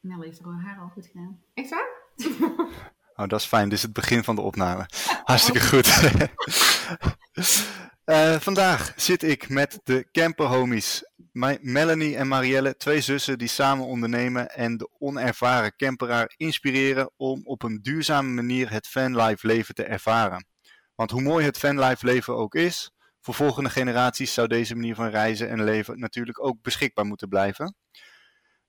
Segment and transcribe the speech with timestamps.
[0.00, 1.40] Mel heeft er haar al goed gedaan.
[1.54, 1.88] Echt waar?
[3.16, 3.68] Oh, dat is fijn.
[3.68, 4.86] Dit is het begin van de opname.
[5.24, 5.88] Hartstikke goed.
[8.04, 11.04] Eh, vandaag zit ik met de Camper Homies.
[11.32, 17.40] My- Melanie en Marielle, twee zussen die samen ondernemen en de onervaren camperaar inspireren om
[17.44, 20.46] op een duurzame manier het fanlife leven te ervaren.
[20.94, 22.90] Want hoe mooi het fanlife leven ook is,
[23.20, 27.74] voor volgende generaties zou deze manier van reizen en leven natuurlijk ook beschikbaar moeten blijven.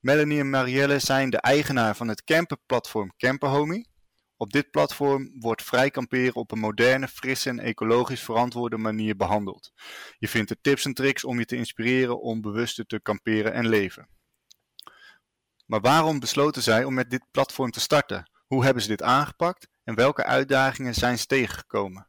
[0.02, 3.88] Melanie en Marielle zijn de eigenaar van het camperplatform Camperhomie.
[4.36, 9.72] Op dit platform wordt vrij kamperen op een moderne, frisse en ecologisch verantwoorde manier behandeld.
[10.18, 13.68] Je vindt er tips en tricks om je te inspireren om bewuster te kamperen en
[13.68, 14.08] leven.
[15.66, 18.30] Maar waarom besloten zij om met dit platform te starten?
[18.46, 22.06] Hoe hebben ze dit aangepakt en welke uitdagingen zijn ze tegengekomen?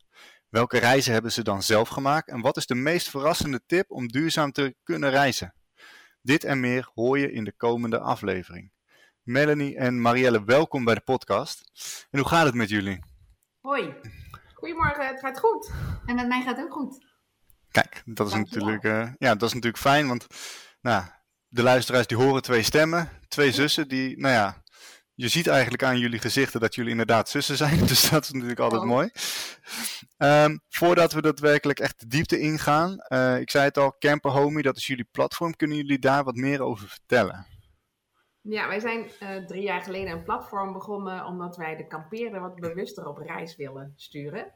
[0.50, 4.08] Welke reizen hebben ze dan zelf gemaakt en wat is de meest verrassende tip om
[4.08, 5.54] duurzaam te kunnen reizen?
[6.26, 8.72] Dit en meer hoor je in de komende aflevering.
[9.24, 11.72] Melanie en Marielle, welkom bij de podcast.
[12.12, 13.00] En hoe gaat het met jullie?
[13.62, 13.94] Hoi.
[14.54, 15.72] Goedemorgen, het gaat goed.
[16.06, 17.06] En met mij gaat het ook goed.
[17.72, 18.68] Kijk, dat is, Dankjewel.
[18.68, 20.28] natuurlijk, eh, ja, dat is natuurlijk fijn, want
[20.82, 21.04] nou,
[21.48, 24.63] de luisteraars die horen twee stemmen, twee zussen die, nou ja,
[25.24, 28.60] je ziet eigenlijk aan jullie gezichten dat jullie inderdaad zussen zijn, dus dat is natuurlijk
[28.60, 28.88] altijd Oh.
[28.88, 29.10] mooi.
[30.18, 34.64] Ehm, voordat we daadwerkelijk echt de diepte ingaan, eh, ik zei het al, Camper Homie,
[34.64, 37.46] dat is jullie platform, kunnen jullie daar wat meer over vertellen?
[38.42, 42.56] Ja, wij zijn eh, drie jaar geleden een platform begonnen omdat wij de kampeerder wat
[42.56, 44.52] bewuster op reis willen sturen.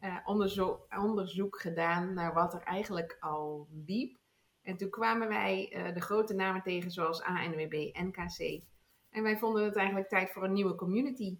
[0.00, 4.18] Eh, onderzoek, onderzoek gedaan naar wat er eigenlijk al liep.
[4.62, 8.62] En toen kwamen wij de grote namen tegen zoals ANWB, NKC.
[9.10, 11.38] En wij vonden het eigenlijk tijd voor een nieuwe community.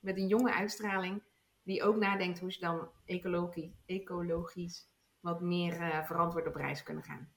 [0.00, 1.22] Met een jonge uitstraling
[1.62, 4.88] die ook nadenkt hoe ze dan ecologisch, ecologisch
[5.20, 7.28] wat meer eh, verantwoord op reis kunnen gaan.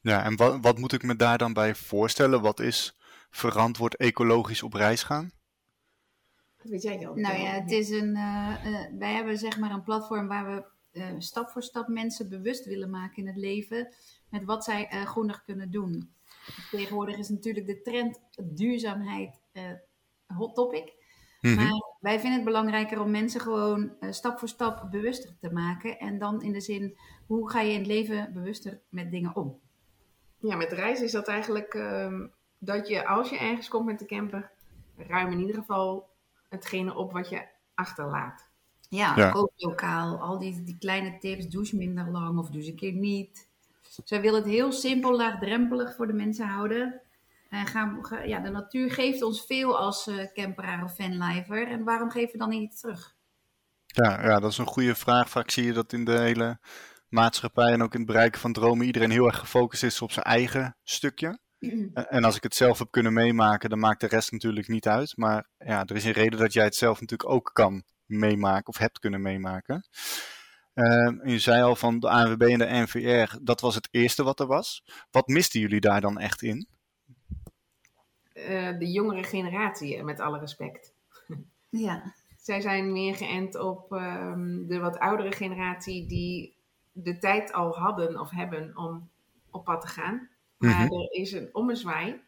[0.00, 2.42] Ja, en wat, wat moet ik me daar dan bij voorstellen?
[2.42, 2.98] Wat is
[3.30, 5.32] verantwoord ecologisch op reis gaan?
[6.56, 7.14] Dat weet jij wel.
[7.14, 10.72] Nou ja, het is een, eh, eh, wij hebben zeg maar een platform waar we
[10.94, 13.94] eh, stap voor stap mensen bewust willen maken in het leven.
[14.28, 16.13] Met wat zij eh, groener kunnen doen.
[16.70, 19.62] Tegenwoordig is natuurlijk de trend duurzaamheid eh
[20.26, 20.92] hot topic.
[21.40, 21.54] Mhm.
[21.54, 25.98] Maar wij vinden het belangrijker om mensen gewoon eh, stap voor stap bewuster te maken.
[25.98, 29.60] En dan in de zin, hoe ga je in het leven bewuster met dingen om?
[30.38, 32.26] Ja, met reizen is dat eigenlijk ehm,
[32.58, 34.50] dat je als je ergens komt met de camper,
[34.96, 36.08] ruim in ieder geval
[36.48, 38.48] hetgene op wat je achterlaat.
[38.88, 39.30] Ja, Ja.
[39.30, 40.18] koop lokaal.
[40.18, 41.48] Al die, die kleine tips.
[41.48, 43.48] Douche minder lang of douche een keer niet.
[44.04, 47.00] Zij willen het heel simpel, laagdrempelig voor de mensen houden.
[47.50, 51.68] En gaan, ga- ja, de natuur geeft ons veel als eh camperaar of fanlifer.
[51.68, 53.14] En waarom geven we dan niet terug?
[53.86, 55.30] Ja, ja, dat is een goede vraag.
[55.30, 56.58] Vaak zie je dat in de hele
[57.08, 60.24] maatschappij en ook in het bereiken van dromen iedereen heel erg gefocust is op zijn
[60.24, 61.38] eigen stukje.
[61.58, 64.86] En- En als ik het zelf heb kunnen meemaken, dan maakt de rest natuurlijk niet
[64.88, 65.16] uit.
[65.16, 68.78] Maar ja, er is een reden dat jij het zelf natuurlijk ook kan meemaken of
[68.78, 69.84] hebt kunnen meemaken.
[70.74, 74.40] Ehm, je zei al van de ANWB en de NVR, dat was het eerste wat
[74.40, 74.84] er was.
[75.10, 76.66] Wat misten jullie daar dan echt in?
[78.32, 80.94] Eh, de jongere generatie, eh, met alle respect.
[81.68, 86.56] Ja, Zij zijn meer geënt op ehm, de wat oudere generatie die
[86.92, 89.10] de tijd al hadden of hebben om
[89.50, 90.28] op pad te gaan.
[90.58, 90.92] Maar Mhm.
[90.92, 92.20] er is een ommezwaai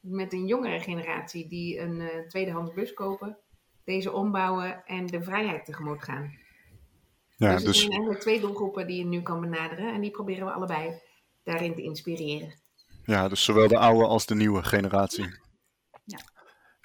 [0.00, 3.36] met een jongere generatie die een eh, tweedehands bus kopen,
[3.84, 6.32] deze ombouwen en de vrijheid tegemoet gaan.
[7.44, 10.10] Ja, dus er dus zijn eigenlijk twee doelgroepen die je nu kan benaderen en die
[10.10, 11.00] proberen we allebei
[11.42, 12.54] daarin te inspireren.
[13.04, 15.42] ja, dus zowel de oude als de nieuwe generatie.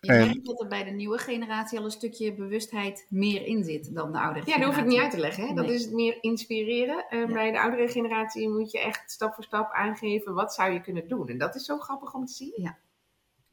[0.02, 3.64] je En- merkt dat er bij de nieuwe generatie al een stukje bewustheid meer in
[3.64, 4.90] zit dan de oudere Ja, dat hoef ik generatie.
[4.92, 5.48] niet uit te leggen.
[5.48, 5.54] Hè?
[5.54, 5.76] Dat Nee.
[5.76, 7.06] is het meer inspireren.
[7.10, 7.26] Ja.
[7.26, 11.08] Bij de oudere generatie moet je echt stap voor stap aangeven wat zou je kunnen
[11.08, 11.28] doen.
[11.28, 12.74] En dat is zo grappig om te zien.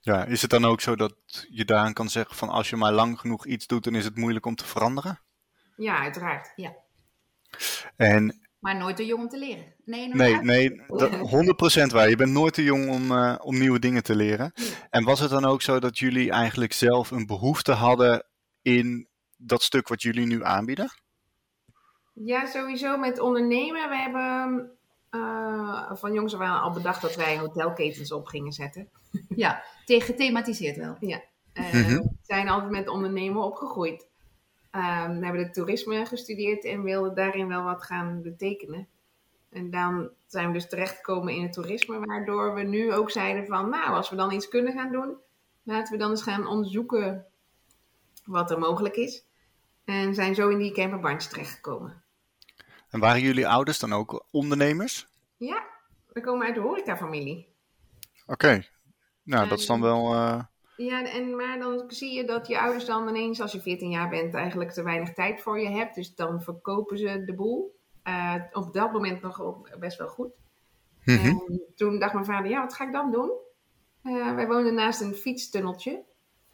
[0.01, 1.15] Ja, is het dan ook zo dat
[1.51, 4.17] je daaraan kan zeggen van als je maar lang genoeg iets doet, dan is het
[4.17, 5.21] moeilijk om te veranderen?
[5.77, 6.53] Ja, uiteraard.
[7.97, 9.75] En Maar nooit te jong om te leren.
[9.85, 11.11] Nee, nooit Nee, nee, dat,
[11.91, 12.09] 100% waar.
[12.09, 14.53] Je bent nooit te jong om, eh, om nieuwe dingen te leren.
[14.91, 18.25] En was het dan ook zo dat jullie eigenlijk zelf een behoefte hadden
[18.63, 20.91] in dat stuk wat jullie nu aanbieden?
[22.13, 23.89] Ja, sowieso met ondernemen.
[23.89, 24.71] We hebben
[25.11, 28.89] eh, van jongs af aan al bedacht dat wij hotelketens op gingen zetten.
[29.29, 30.97] Ja, te- gethematiseerd wel.
[31.01, 31.23] Ja.
[31.55, 32.03] Uh, Mhm.
[32.23, 34.07] zijn altijd met ondernemen opgegroeid.
[34.77, 38.89] Ehm, we hebben de toerisme gestudeerd en wilden daarin wel wat gaan betekenen.
[39.51, 43.71] En dan zijn we dus terechtgekomen in het toerisme, waardoor we nu ook zeiden van,
[43.71, 45.17] nou, als we dan iets kunnen gaan doen,
[45.63, 47.27] laten we dan eens gaan onderzoeken
[48.25, 49.25] wat er mogelijk is.
[49.85, 52.03] En zijn zo in die camperbandje terechtgekomen.
[52.91, 55.07] En waren jullie ouders dan ook ondernemers?
[55.37, 55.65] Ja,
[56.13, 57.49] we komen uit de horecafamilie.
[58.27, 58.67] Oké.
[59.23, 60.15] Nou, dat is dan wel...
[60.15, 60.45] eh,
[60.77, 64.09] Ja, en, maar dan zie je dat je ouders dan ineens, als je 14 jaar
[64.09, 65.95] bent, eigenlijk te weinig tijd voor je hebt.
[65.95, 67.75] Dus dan verkopen ze de boel.
[68.05, 70.33] Uh, op dat moment nog op, best wel goed.
[71.05, 71.27] mhm.
[71.27, 73.31] En toen dacht mijn vader, ja, wat ga ik dan doen?
[74.03, 76.03] Uh, wij woonden naast een fietstunneltje.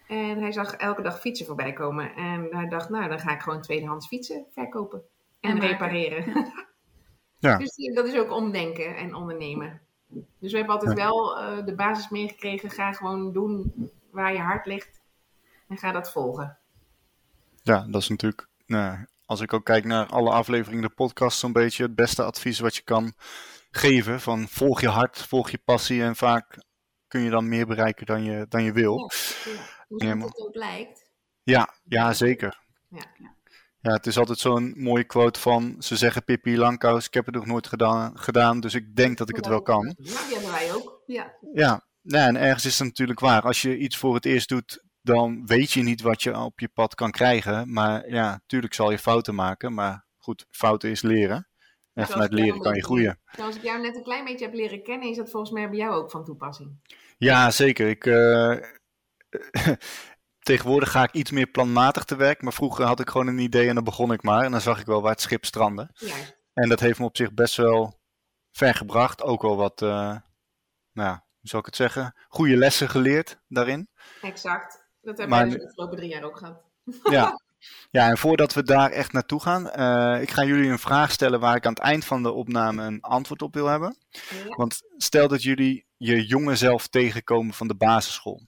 [0.08, 2.14] En hij zag elke dag fietsen voorbij komen.
[2.14, 5.02] En hij dacht, nou, dan ga ik gewoon tweedehands fietsen verkopen.
[5.40, 6.24] En, repareren.
[7.38, 7.56] Ja.
[7.58, 9.80] Dus dat is ook omdenken en ondernemen.
[10.38, 11.04] Dus we hebben altijd Ja.
[11.04, 12.70] wel eh, de basis meegekregen.
[12.70, 13.72] Ga gewoon doen
[14.12, 15.00] waar je hart ligt.
[15.68, 16.58] En ga dat volgen.
[17.62, 21.52] Ja, dat is natuurlijk, nou, als ik ook kijk naar alle afleveringen, de podcast, zo'n
[21.52, 23.14] beetje het beste advies wat je kan
[23.70, 24.20] geven.
[24.20, 26.58] Van volg je hart, volg je passie en vaak
[27.08, 29.10] kun je dan meer bereiken dan je, dan je wil.
[29.88, 31.04] Hoe Ja, ja, maar- het ook lijkt.
[31.42, 32.60] Ja, ja, zeker.
[32.88, 33.04] Ja.
[33.80, 37.34] Ja, het is altijd zo'n mooie quote van, ze zeggen Pippi Langkous, ik heb het
[37.34, 39.86] nog nooit gedaan, gedaan, dus ik denk dat ik het wel kan.
[39.86, 39.94] Ja,
[40.26, 41.02] die hebben wij ook.
[41.06, 41.32] Ja.
[41.52, 43.42] Ja, nou, en ergens is het natuurlijk waar.
[43.42, 46.68] Als je iets voor het eerst doet, dan weet je niet wat je op je
[46.68, 47.72] pad kan krijgen.
[47.72, 51.36] Maar ja, tuurlijk zal je fouten maken, maar goed, fouten is leren.
[51.36, 53.20] En Zoals vanuit leren kan je groeien.
[53.36, 55.78] Zoals ik jou net een klein beetje heb leren kennen, is dat volgens mij bij
[55.78, 56.80] jou ook van toepassing.
[57.18, 57.88] Ja, zeker.
[57.88, 58.56] Ik, eh,
[60.48, 63.68] tegenwoordig ga ik iets meer planmatig te werk, maar vroeger had ik gewoon een idee
[63.68, 64.44] en dan begon ik maar.
[64.44, 65.90] En dan zag ik wel waar het schip strandde.
[65.94, 66.40] Juist.
[66.54, 68.00] En dat heeft me op zich best wel
[68.52, 69.22] ver gebracht.
[69.22, 70.16] Ook wel wat, eh,
[70.92, 73.88] nou ja, hoe zal ik het zeggen, goede lessen geleerd daarin.
[74.20, 74.84] Exact.
[75.00, 76.62] Dat hebben nu- de afgelopen drie jaar ook gehad.
[77.02, 77.40] Ja.
[77.90, 81.40] ja, en voordat we daar echt naartoe gaan, eh, ik ga jullie een vraag stellen
[81.40, 83.96] waar ik aan het eind van de opname een antwoord op wil hebben.
[84.10, 84.44] Ja.
[84.46, 88.42] Want stel dat jullie je jonge zelf tegenkomen van de basisschool.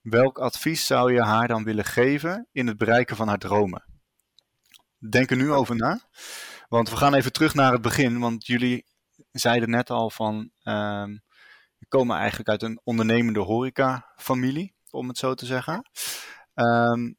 [0.00, 3.84] Welk advies zou je haar dan willen geven in het bereiken van haar dromen?
[5.10, 6.00] Denk er nu over na.
[6.68, 8.18] Want we gaan even terug naar het begin.
[8.18, 8.84] Want jullie
[9.30, 10.50] zeiden net al van.
[10.62, 11.16] ehm
[11.78, 15.90] we komen eigenlijk uit een ondernemende horeca-familie, om het zo te zeggen.
[16.54, 17.12] Ehm,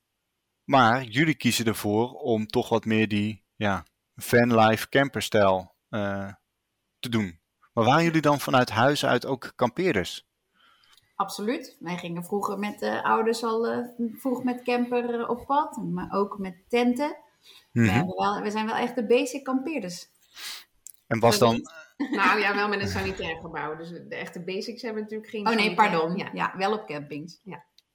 [0.64, 6.34] maar jullie kiezen ervoor om toch wat meer die ja, vanlife camperstijl eh,
[7.00, 7.40] te doen.
[7.74, 10.28] Maar waren jullie dan vanuit huis uit ook kampeerders?
[11.16, 11.78] Absoluut.
[11.80, 16.12] Wij gingen vroeger met de ouders al eh, vroeg met camper eh, op pad, maar
[16.12, 17.18] ook met tenten.
[17.72, 18.06] Mhm.
[18.06, 20.08] we, wel, we zijn wel echt de basic kampeerders.
[21.08, 23.76] En was dan, Nou ja, wel met een sanitair gebouw.
[23.76, 25.90] Dus de echte basics hebben natuurlijk geen Oh nee, sanitair.
[25.90, 26.18] pardon.
[26.18, 26.30] Ja.
[26.34, 27.42] Ja, wel op campings.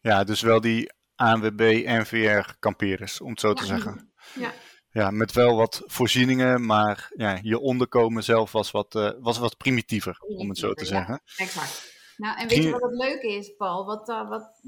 [0.00, 3.68] ja, dus wel die ANWB, NVR kampeerders, om het zo te Ja.
[3.68, 4.12] zeggen.
[4.34, 4.52] Ja.
[4.90, 9.56] Ja, met wel wat voorzieningen, maar ja, je onderkomen zelf was wat, eh, was wat
[9.56, 10.88] primitiever, om het zo te ja.
[10.90, 11.20] zeggen.
[11.36, 11.90] Exact.
[12.16, 13.84] Nou, en weet je wat het leuke is, Paul?
[13.86, 14.60] Wat, eh, wat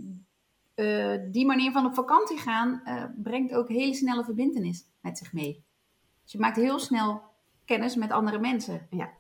[0.74, 5.32] eh, die manier van op vakantie gaan eh, brengt ook hele snelle verbindenis met zich
[5.32, 5.64] mee.
[6.22, 7.22] Dus je maakt heel snel
[7.64, 8.86] kennis met andere mensen.
[8.90, 9.12] Ja,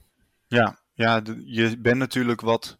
[0.92, 2.78] ja de- je bent natuurlijk wat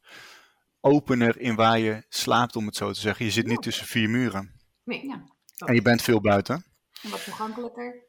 [0.81, 3.25] opener in waar je slaapt, om het zo te zeggen.
[3.25, 4.61] Je zit niet tussen vier muren.
[4.85, 5.06] Nee.
[5.06, 5.23] Ja.
[5.67, 6.65] En je bent veel buiten.
[7.03, 8.03] En wat toegankelijker.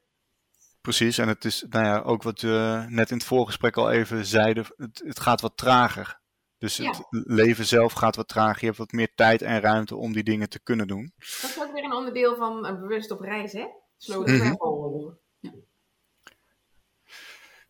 [0.81, 4.25] Precies, en het is nou ja, ook wat we net in het voorgesprek al even
[4.25, 6.19] zeiden, het, het gaat wat trager.
[6.57, 8.59] Dus het leven zelf gaat wat trager.
[8.59, 11.13] Je hebt wat meer tijd en ruimte om die dingen te kunnen doen.
[11.17, 13.65] Dat is ook weer een onderdeel van een bewust op reis, hè?
[13.97, 14.37] Slow Mhm.
[14.37, 15.19] travel.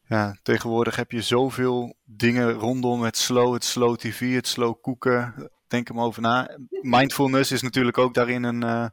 [0.08, 5.52] Ja, tegenwoordig heb je zoveel dingen rondom het slow, het slow tv, het slow koeken.
[5.68, 6.58] Denk er maar over na.
[6.82, 8.88] Mindfulness is natuurlijk ook daarin een, eh,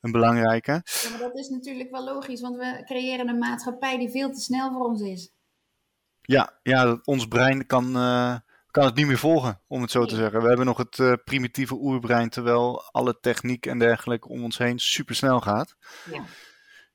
[0.00, 0.72] een belangrijke.
[0.72, 4.40] Ja, maar dat is natuurlijk wel logisch, want we creëren een maatschappij die veel te
[4.40, 5.32] snel voor ons is.
[6.22, 8.36] Ja, ja ons brein kan, eh,
[8.70, 10.40] kan het niet meer volgen, om het zo te zeggen.
[10.40, 14.78] We hebben nog het eh, primitieve oerbrein, terwijl alle techniek en dergelijke om ons heen
[14.78, 15.76] super snel gaat.
[16.10, 16.24] Ja.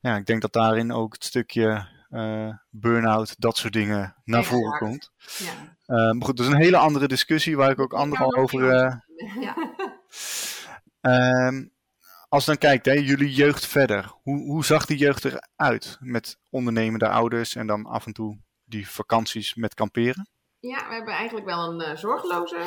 [0.00, 4.78] Ja, ik denk dat daarin ook het stukje eh burn-out, dat soort dingen naar voren
[4.78, 5.10] komt.
[5.38, 5.52] Ja.
[5.86, 8.70] Eh, maar goed, dat is een hele andere discussie waar ik ook anderen over.
[8.70, 8.94] eh,
[9.40, 9.54] Ja.
[11.00, 11.64] Ehm,
[12.28, 14.12] als je dan kijkt, hè, jullie jeugd verder.
[14.22, 15.96] Hoe, hoe zag die jeugd eruit?
[16.00, 20.28] Met ondernemende ouders en dan af en toe die vakanties met kamperen?
[20.58, 22.58] Ja, we hebben eigenlijk wel een eh, zorgeloze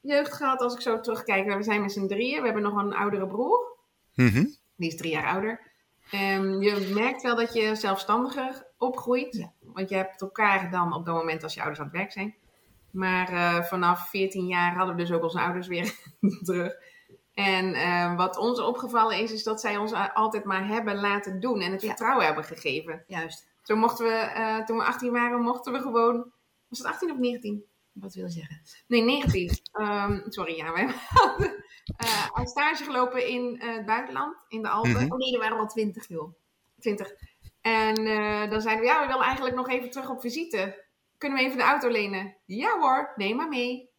[0.00, 1.54] jeugd gehad als ik zo terugkijk.
[1.56, 2.38] We zijn met z'n drieën.
[2.40, 3.76] We hebben nog een oudere broer.
[4.14, 4.44] Mhm.
[4.76, 5.72] Die is drie jaar ouder.
[6.10, 9.48] Ehm, je merkt wel dat je zelfstandiger opgroeit.
[9.60, 12.34] Want je hebt elkaar dan op dat moment als je ouders aan het werk zijn.
[12.90, 15.94] Maar eh, vanaf 14 jaar hadden we dus ook onze ouders weer
[16.44, 16.74] terug.
[17.34, 21.60] En eh, wat ons opgevallen is, is dat zij ons altijd maar hebben laten doen
[21.60, 21.88] en het Ja.
[21.88, 23.04] vertrouwen hebben gegeven.
[23.06, 23.52] Juist.
[23.62, 26.32] Toen mochten we, eh, toen we 18 waren, mochten we gewoon.
[26.68, 27.64] Was het 18 of 19?
[27.92, 28.60] Wat wil je zeggen?
[28.86, 29.50] Nee, 19.
[29.72, 30.72] Ehm, sorry, ja.
[30.72, 31.64] We hadden
[31.96, 34.90] eh, een stage gelopen in het buitenland, in de Alpen.
[34.90, 35.12] Mhm.
[35.12, 36.34] Oh nee, er waren al twintig, joh.
[36.80, 37.12] 20.
[37.64, 40.84] En eh, dan zeiden we, ja, we willen eigenlijk nog even terug op visite.
[41.18, 42.36] Kunnen we even de auto lenen?
[42.44, 43.92] Ja hoor, neem maar mee.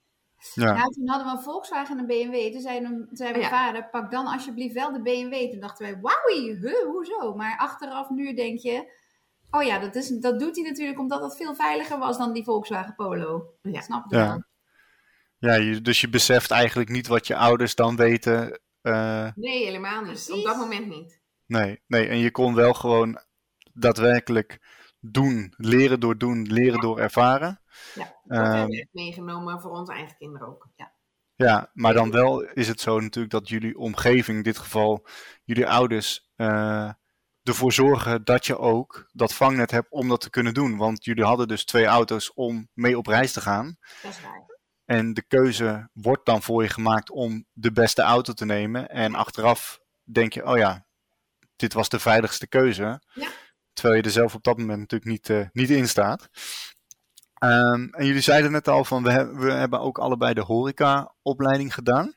[0.53, 0.73] Ja.
[0.73, 2.51] Nou, toen hadden we een Volkswagen en een BMW.
[2.51, 3.49] Toen zei, mijn Ja.
[3.49, 5.49] vader, pak dan alsjeblieft wel de BMW.
[5.51, 7.35] Toen dachten wij, wauwie, huh, hoezo?
[7.35, 8.91] Maar achteraf nu denk je,
[9.51, 12.43] oh ja, dat, is, dat doet hij natuurlijk omdat dat veel veiliger was dan die
[12.43, 13.53] Volkswagen Polo.
[13.61, 13.81] Ja.
[13.81, 14.27] Snap je Ja.
[14.27, 14.43] wel?
[15.37, 18.59] Ja, je, dus je beseft eigenlijk niet wat je ouders dan weten.
[18.81, 20.11] eh, Nee, helemaal niet.
[20.11, 20.31] Precies.
[20.33, 21.19] Op dat moment niet.
[21.45, 23.19] nee, nee, en je kon wel gewoon
[23.75, 24.59] daadwerkelijk
[24.99, 27.61] doen, leren door doen, leren door ervaren.
[27.93, 30.67] Ja, dat Ehm, hebben we meegenomen voor onze eigen kinderen ook.
[30.75, 30.93] Ja.
[31.35, 35.07] Ja, maar dan wel is het zo natuurlijk dat jullie omgeving, in dit geval
[35.43, 36.91] jullie ouders, eh,
[37.43, 40.77] ervoor zorgen dat je ook dat vangnet hebt om dat te kunnen doen.
[40.77, 43.77] Want jullie hadden dus twee auto's om mee op reis te gaan.
[44.01, 44.53] Dat is waar.
[44.85, 48.89] En de keuze wordt dan voor je gemaakt om de beste auto te nemen.
[48.89, 50.85] En achteraf denk je, oh ja,
[51.55, 53.01] dit was de veiligste keuze.
[53.13, 53.27] Ja.
[53.75, 56.29] Terwijl je er zelf op dat moment natuurlijk niet, eh, niet in staat.
[57.33, 61.73] Ehm, en jullie zeiden net al van, we, he- we hebben ook allebei de horecaopleiding
[61.73, 62.13] gedaan.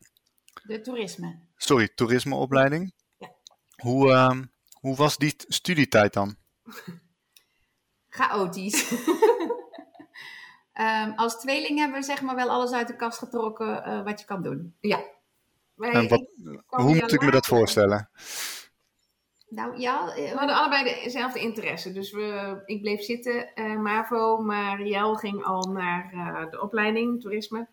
[0.63, 1.39] De toerisme.
[1.57, 2.93] Sorry, toerismeopleiding.
[3.19, 3.31] Ja.
[3.77, 4.45] Hoe, ehm,
[4.81, 6.37] hoe was die studietijd dan?
[8.09, 8.91] Chaotisch.
[10.73, 14.21] Ehm, als tweeling hebben we zeg maar wel alles uit de kast getrokken eh, wat
[14.21, 14.77] je kan doen.
[14.81, 16.29] Wij, En wat-
[16.67, 18.11] Hoe moet ik me dat voorstellen?
[19.49, 21.93] Nou ja, We eh, hadden allebei dezelfde interesse.
[21.93, 27.21] Dus we, ik bleef zitten, eh, MAVO, maar Riel ging al naar eh, de opleiding
[27.21, 27.69] toerisme.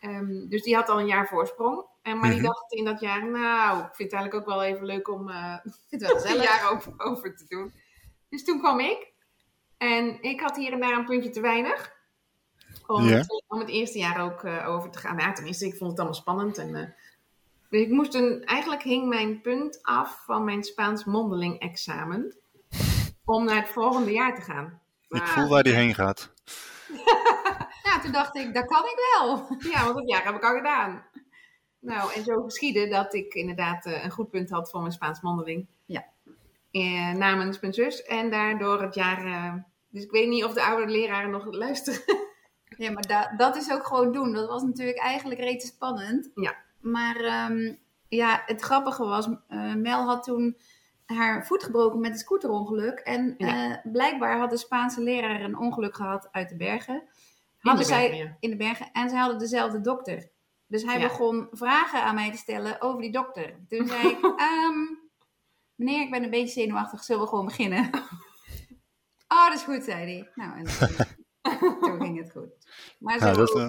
[0.00, 1.84] Ehm, dus die had al een jaar voorsprong.
[2.02, 2.46] En, maar die Mhm.
[2.46, 5.56] dacht in dat jaar, nou, ik vind het eigenlijk ook wel even leuk om eh
[5.90, 7.72] het wel een jaar over, over te doen.
[8.28, 9.12] Dus toen kwam ik.
[9.76, 11.96] En ik had hier en daar een puntje te weinig.
[12.86, 15.16] Om, om het eerste jaar ook eh, over te gaan.
[15.16, 16.58] Nou, ja, tenminste, ik vond het allemaal spannend.
[16.58, 16.88] En, eh,
[17.68, 22.36] dus ik moest een, eigenlijk hing mijn punt af van mijn Spaans mondeling examen.
[23.24, 24.80] Om naar het volgende jaar te gaan.
[25.08, 26.30] Ik voel waar die heen gaat.
[27.82, 29.46] Ja, toen dacht ik, dat kan ik wel.
[29.72, 31.04] Ja, want dat jaar heb ik al gedaan.
[31.80, 35.20] Nou, en zo geschiedde dat ik inderdaad eh, een goed punt had voor mijn Spaans
[35.20, 35.66] mondeling.
[35.86, 36.04] Ja.
[36.70, 38.02] Eh, namens mijn zus.
[38.02, 39.24] En daardoor het jaar...
[39.24, 39.54] eh,
[39.88, 42.00] dus ik weet niet of de oude leraren nog luisteren.
[42.76, 44.32] Ja, maar da- dat is ook gewoon doen.
[44.32, 46.30] Dat was natuurlijk eigenlijk reeds spannend.
[46.34, 46.56] Ja.
[46.80, 47.74] Maar ehm,
[48.08, 50.56] ja, het grappige was, eh, Mel had toen
[51.06, 52.98] haar voet gebroken met een scooterongeluk.
[52.98, 53.70] En Ja.
[53.70, 57.02] eh, blijkbaar had de Spaanse leraar een ongeluk gehad uit de bergen.
[57.58, 58.36] Hadden de zij bergen, ja.
[58.40, 60.30] in de bergen en zij hadden dezelfde dokter.
[60.66, 61.06] Dus hij Ja.
[61.08, 63.54] begon vragen aan mij te stellen over die dokter.
[63.68, 64.74] Toen zei ik, ehm,
[65.74, 67.90] meneer, ik ben een beetje zenuwachtig, zullen we gewoon beginnen?
[69.28, 70.30] Oh, dat is goed, zei hij.
[70.34, 70.64] Nou, en
[71.80, 72.48] toen, ging het goed.
[72.98, 73.68] Maar zo Nou, dat, eh,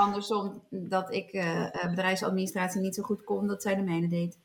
[0.00, 4.38] andersom, dat ik eh, eh, bedrijfsadministratie niet zo goed kon, dat zij de mijne deed.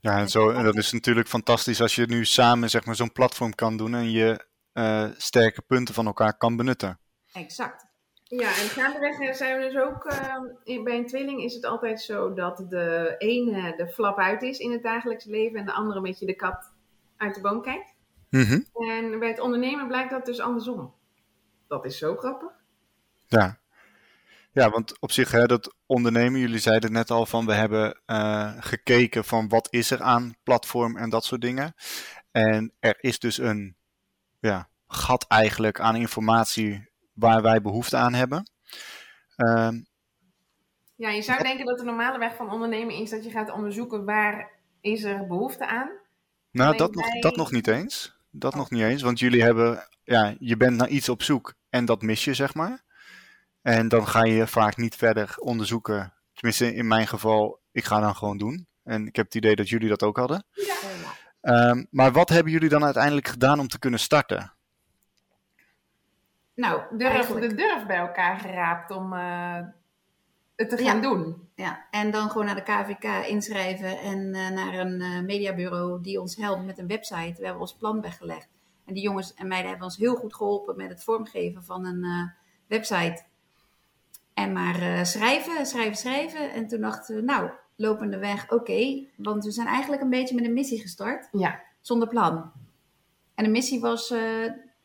[0.00, 3.12] ja, en, zo, en dat is natuurlijk fantastisch als je nu samen zeg maar, zo'n
[3.12, 6.98] platform kan doen en je eh, sterke punten van elkaar kan benutten.
[7.32, 7.86] Exact.
[8.22, 10.04] Ja, en gaandeweg zijn we dus ook...
[10.04, 14.58] eh, bij een tweeling is het altijd zo dat de ene de flap uit is
[14.58, 15.58] in het dagelijks leven...
[15.58, 16.72] en de andere een beetje de kat
[17.16, 17.94] uit de boom kijkt.
[18.30, 18.60] Mhm.
[18.72, 20.94] En bij het ondernemen blijkt dat dus andersom.
[21.68, 22.50] Dat is zo grappig.
[23.26, 23.58] Ja.
[24.54, 28.52] Ja, want op zich, hè, dat ondernemen, jullie zeiden net al van we hebben eh,
[28.58, 31.74] gekeken van wat is er aan platform en dat soort dingen.
[32.30, 33.76] En er is dus een
[34.40, 38.50] ja, gat eigenlijk aan informatie waar wij behoefte aan hebben.
[39.36, 39.80] Ehm,
[40.96, 44.04] Ja, je zou denken dat de normale weg van ondernemen is dat je gaat onderzoeken
[44.04, 45.90] waar is er behoefte aan.
[46.50, 48.16] nou, Alleen dat nog, dat nog niet eens.
[48.30, 51.84] Dat nog niet eens, want jullie hebben, ja, je bent naar iets op zoek en
[51.84, 52.82] dat mis je, zeg maar.
[53.64, 56.12] En dan ga je vaak niet verder onderzoeken.
[56.32, 58.66] Tenminste, in mijn geval, ik ga dan gewoon doen.
[58.82, 60.44] En ik heb het idee dat jullie dat ook hadden.
[61.40, 64.52] Ehm, maar wat hebben jullie dan uiteindelijk gedaan om te kunnen starten?
[66.54, 69.58] Nou, Durf, eigenlijk- de durf bij elkaar geraapt om eh,
[70.56, 71.02] het te gaan Ja.
[71.02, 71.48] doen.
[71.54, 76.20] Ja, en dan gewoon naar de KVK inschrijven en eh, naar een eh, mediabureau die
[76.20, 77.34] ons helpt met een website.
[77.38, 78.48] We hebben ons plan weggelegd.
[78.86, 82.04] En die jongens en meiden hebben ons heel goed geholpen met het vormgeven van een
[82.04, 82.28] eh,
[82.68, 83.24] website.
[84.34, 86.52] En maar eh, schrijven, schrijven, schrijven.
[86.52, 89.06] En toen dachten we, nou, lopende weg, oké.
[89.16, 91.60] want we zijn eigenlijk een beetje met een missie gestart, Ja.
[91.80, 92.52] zonder plan.
[93.34, 94.18] En de missie was, eh,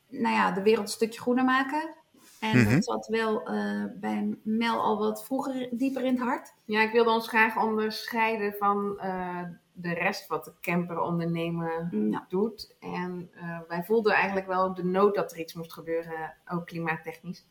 [0.07, 1.95] nou ja, de wereld een stukje groener maken.
[2.39, 2.73] En Mhm.
[2.73, 6.53] dat zat wel eh, bij Mel al wat vroeger dieper in het hart.
[6.65, 12.25] Ja, ik wilde ons graag onderscheiden van eh, de rest wat de camper ondernemen Ja.
[12.29, 12.75] doet.
[12.79, 17.45] En eh, wij voelden eigenlijk wel de nood dat er iets moest gebeuren, ook klimaattechnisch.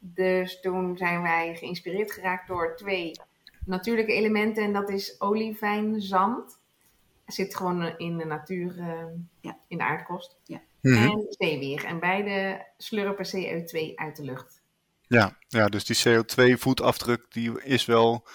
[0.00, 3.12] Dus toen zijn wij geïnspireerd geraakt door twee
[3.64, 4.62] natuurlijke elementen.
[4.64, 6.58] En dat is olivijnzand.
[7.24, 9.04] Het zit gewoon in de natuur, eh,
[9.40, 9.58] Ja.
[9.68, 10.36] in de aardkost.
[10.80, 10.94] Mhm.
[10.96, 11.84] En zeewier.
[11.84, 14.62] En beide slurpen CO2 uit de lucht.
[15.06, 18.26] Ja, ja, dus die CO2-voetafdruk die is wel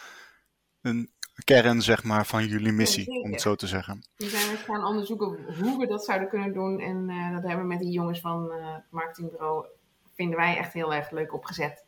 [0.81, 1.11] een
[1.43, 3.21] kern zeg maar, van jullie missie, zeker.
[3.21, 4.03] om het zo te zeggen.
[4.15, 6.79] Toen zijn we gaan onderzoeken hoe we dat zouden kunnen doen.
[6.79, 9.65] En eh, dat hebben we met die jongens van eh, het marketingbureau,
[10.13, 11.85] vinden wij echt heel erg leuk opgezet.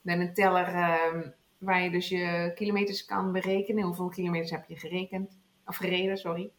[0.00, 1.28] Met een teller ehm,
[1.58, 3.84] waar je dus je kilometers kan berekenen.
[3.84, 5.38] Hoeveel kilometers heb je gerekend?
[5.66, 6.50] Of gereden, sorry.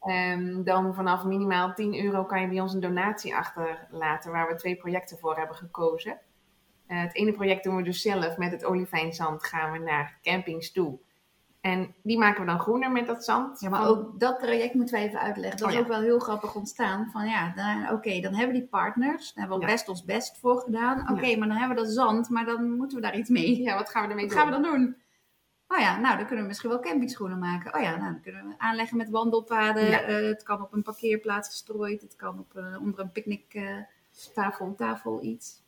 [0.00, 4.54] En dan vanaf minimaal 10 euro kan je bij ons een donatie achterlaten, waar we
[4.54, 6.20] twee projecten voor hebben gekozen.
[6.86, 8.36] Eh, het ene project doen we dus zelf.
[8.36, 10.98] Met het olifijnzand gaan we naar campings toe.
[11.64, 13.60] En die maken we dan groener met dat zand.
[13.60, 15.58] Ja, maar ook dat traject moeten we even uitleggen.
[15.58, 15.82] Dat Oh, is ja.
[15.84, 17.10] ook wel heel grappig ontstaan.
[17.12, 19.32] Van ja, dan- oké, dan hebben we die partners.
[19.32, 19.72] Daar hebben we Ja.
[19.72, 21.00] best ons best voor gedaan.
[21.00, 23.62] Oké, maar dan hebben we dat zand, maar dan moeten we daar iets mee.
[23.62, 24.44] Ja, wat gaan we ermee Wat doen?
[24.44, 24.96] gaan we dan doen?
[25.68, 27.74] Oh ja, nou, dan kunnen we misschien wel campingschoenen maken.
[27.74, 29.84] Oh ja, nou, dan kunnen we aanleggen met wandelpaden.
[29.90, 30.00] Ja.
[30.00, 32.00] Eh, het kan op een parkeerplaats gestrooid.
[32.02, 35.62] Het kan op, eh, onder een picknicktafel tafel iets.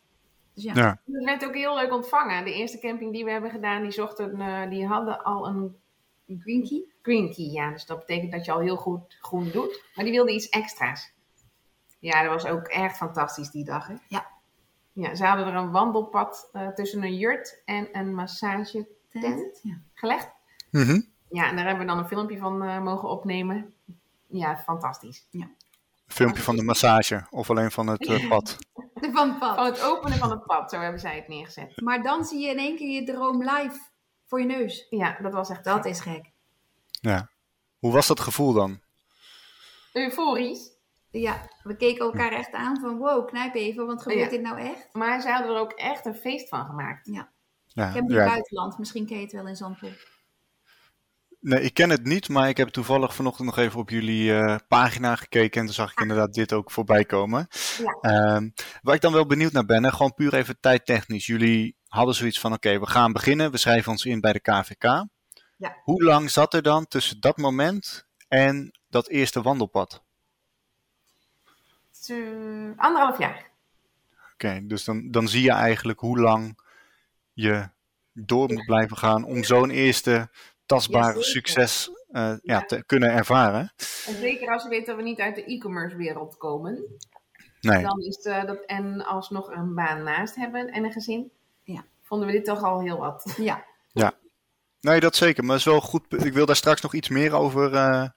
[0.55, 0.73] Dus ja.
[0.75, 1.01] Ja.
[1.13, 2.45] Het werd ook heel leuk ontvangen.
[2.45, 5.86] De eerste camping die we hebben gedaan, die, zochten, eh, die hadden al een Een
[6.27, 6.85] green key.
[7.03, 7.45] green key.
[7.45, 9.83] Ja, dus dat betekent dat je al heel goed groen doet.
[9.95, 11.13] Maar die wilde iets extra's.
[11.99, 13.87] Ja, dat was ook echt fantastisch die dag.
[13.87, 13.95] Hè?
[14.09, 14.27] Ja.
[14.93, 18.87] Ja, ze hadden er een wandelpad eh, tussen een jurt en een massagetent
[19.21, 19.61] Tent.
[19.63, 19.79] Ja.
[19.95, 20.31] gelegd.
[20.71, 21.01] Mhm.
[21.31, 23.75] Ja, en daar hebben we dan een filmpje van eh, mogen opnemen.
[24.27, 25.27] Ja, fantastisch.
[26.07, 28.57] Filmpje van de massage of alleen van het eh, pad.
[29.13, 29.55] Van het pad.
[29.55, 31.81] Van het openen van het pad, zo hebben zij het neergezet.
[31.81, 33.79] Maar dan zie je in één keer je droom live
[34.27, 34.87] voor je neus.
[34.91, 35.85] Ja, dat was echt Dat gek.
[35.93, 36.31] is gek.
[36.91, 37.31] Ja.
[37.79, 38.81] Hoe was dat gevoel dan?
[39.93, 40.75] euforisch.
[41.11, 44.29] Ja, we keken elkaar echt aan van wow, knijp even, want gebeurt Ja.
[44.29, 44.89] dit nou echt?
[44.93, 47.07] Maar zij hadden er ook echt een feest van gemaakt.
[47.07, 47.33] Ja,
[47.89, 48.25] Ik heb ja.
[48.27, 50.15] buitenland, misschien ken je het wel in Zandvoort.
[51.41, 54.57] Nee, ik ken het niet, maar ik heb toevallig vanochtend nog even op jullie eh,
[54.69, 57.47] pagina gekeken en toen zag ik inderdaad dit ook voorbij komen.
[57.79, 57.93] Ja.
[58.01, 58.49] Ehm,
[58.83, 61.27] waar ik dan wel benieuwd naar ben, hè, gewoon puur even tijdtechnisch.
[61.27, 65.07] Jullie hadden zoiets van, oké, we gaan beginnen, we schrijven ons in bij de KVK.
[65.57, 65.77] Ja.
[65.83, 70.05] Hoe lang zat er dan tussen dat moment en dat eerste wandelpad?
[72.77, 73.51] Anderhalf jaar.
[74.33, 76.59] Oké, dus dan, dan zie je eigenlijk hoe lang
[77.33, 77.69] je
[78.13, 80.31] door moet blijven gaan om zo'n eerste
[80.67, 82.39] tastbare succes eh, ja.
[82.43, 82.61] Ja.
[82.61, 83.73] te kunnen ervaren.
[84.07, 86.85] En zeker als je weet dat we niet uit de e-commerce wereld komen.
[87.61, 87.83] Nee.
[87.83, 91.31] Dan is eh, dat en alsnog een baan naast hebben en een gezin.
[92.07, 92.13] Ja.
[92.13, 93.35] Vonden we dit toch al heel wat.
[93.37, 93.65] Ja,
[94.81, 95.43] Nee, dat zeker.
[95.45, 96.25] Maar het is wel goed.
[96.25, 98.09] Ik wil daar straks nog iets meer over, eh,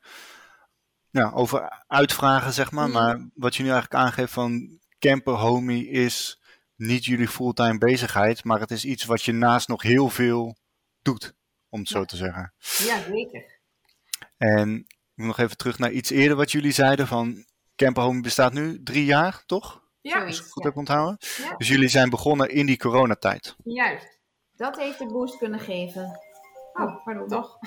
[1.10, 2.88] ja, over uitvragen, zeg maar.
[2.90, 2.98] Mhm.
[2.98, 6.42] Maar wat je nu eigenlijk aangeeft van camper homie is
[6.76, 10.58] niet jullie fulltime bezigheid, maar het is iets wat je naast nog heel veel
[11.02, 11.34] doet,
[11.70, 12.06] om het zo Ja.
[12.06, 12.54] te zeggen.
[12.60, 13.60] Ja, zeker.
[14.38, 18.22] En ik moet nog even terug naar iets eerder wat jullie zeiden van camper homie
[18.22, 19.84] bestaat nu drie jaar, toch?
[20.02, 20.70] Ja, Als ik goed Ja.
[20.70, 21.18] heb onthouden.
[21.38, 21.56] Ja.
[21.58, 23.56] Dus jullie zijn begonnen in die coronatijd.
[23.64, 24.18] Juist.
[24.56, 26.20] dat heeft de boost kunnen geven.
[26.74, 27.28] Oh, pardon.
[27.28, 27.58] Toch?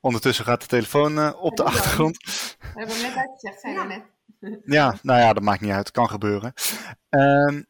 [0.00, 2.16] Ondertussen gaat de telefoon eh, op de achtergrond.
[2.58, 3.86] We hebben net uitgezegd, zei Ja.
[3.86, 4.60] we net.
[4.64, 5.90] Ja, nou ja, dat maakt niet uit.
[5.90, 6.52] kan gebeuren.
[7.08, 7.62] Ehm,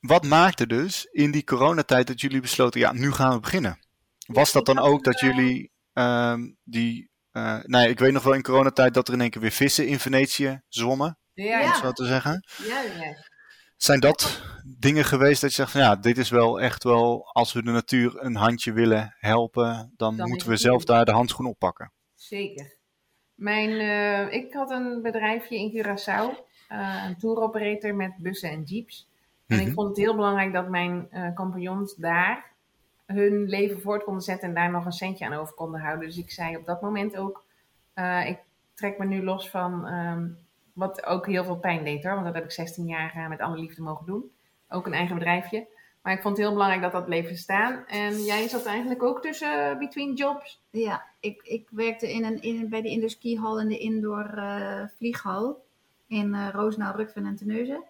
[0.00, 3.78] wat maakte dus in die coronatijd dat jullie besloten, ja, nu gaan we beginnen?
[4.26, 7.10] Was dat dan ook dat jullie ehm, die...
[7.30, 9.50] eh nou ja, ik weet nog wel in coronatijd dat er in één keer weer
[9.50, 12.44] vissen in Venetië zwommen, Ja, om het zo te zeggen.
[12.66, 13.16] ja, ja.
[13.76, 14.42] Zijn dat
[14.78, 17.70] dingen geweest dat je zegt van ja, dit is wel echt wel, als we de
[17.70, 21.92] natuur een handje willen helpen, dan, moeten we zelf daar de handschoen oppakken.
[22.14, 22.76] Zeker.
[23.34, 28.62] Mijn, eh, ik had een bedrijfje in Curaçao, eh, een tour operator met bussen en
[28.62, 29.08] jeeps.
[29.46, 29.66] En Mhm.
[29.66, 32.50] ik vond het heel belangrijk dat mijn compagnons daar
[33.06, 36.06] hun leven voort konden zetten en daar nog een centje aan over konden houden.
[36.06, 37.44] Dus ik zei op dat moment ook,
[38.26, 38.38] ik
[38.74, 40.28] trek me nu los van ehm,
[40.72, 43.40] wat ook heel veel pijn deed hoor, want dat heb ik 16 jaar eh, met
[43.40, 44.30] alle liefde mogen doen.
[44.68, 45.66] Ook een eigen bedrijfje.
[46.02, 47.86] Maar ik vond het heel belangrijk dat dat bleef staan.
[47.86, 50.62] En jij zat eigenlijk ook tussen eh, between jobs.
[50.70, 54.82] Ja, ik, ik werkte in een, in, bij de indoor skihal en de indoor eh,
[54.96, 55.64] vlieghal
[56.06, 57.84] in eh Roosendaal, Rukven en Terneuzen.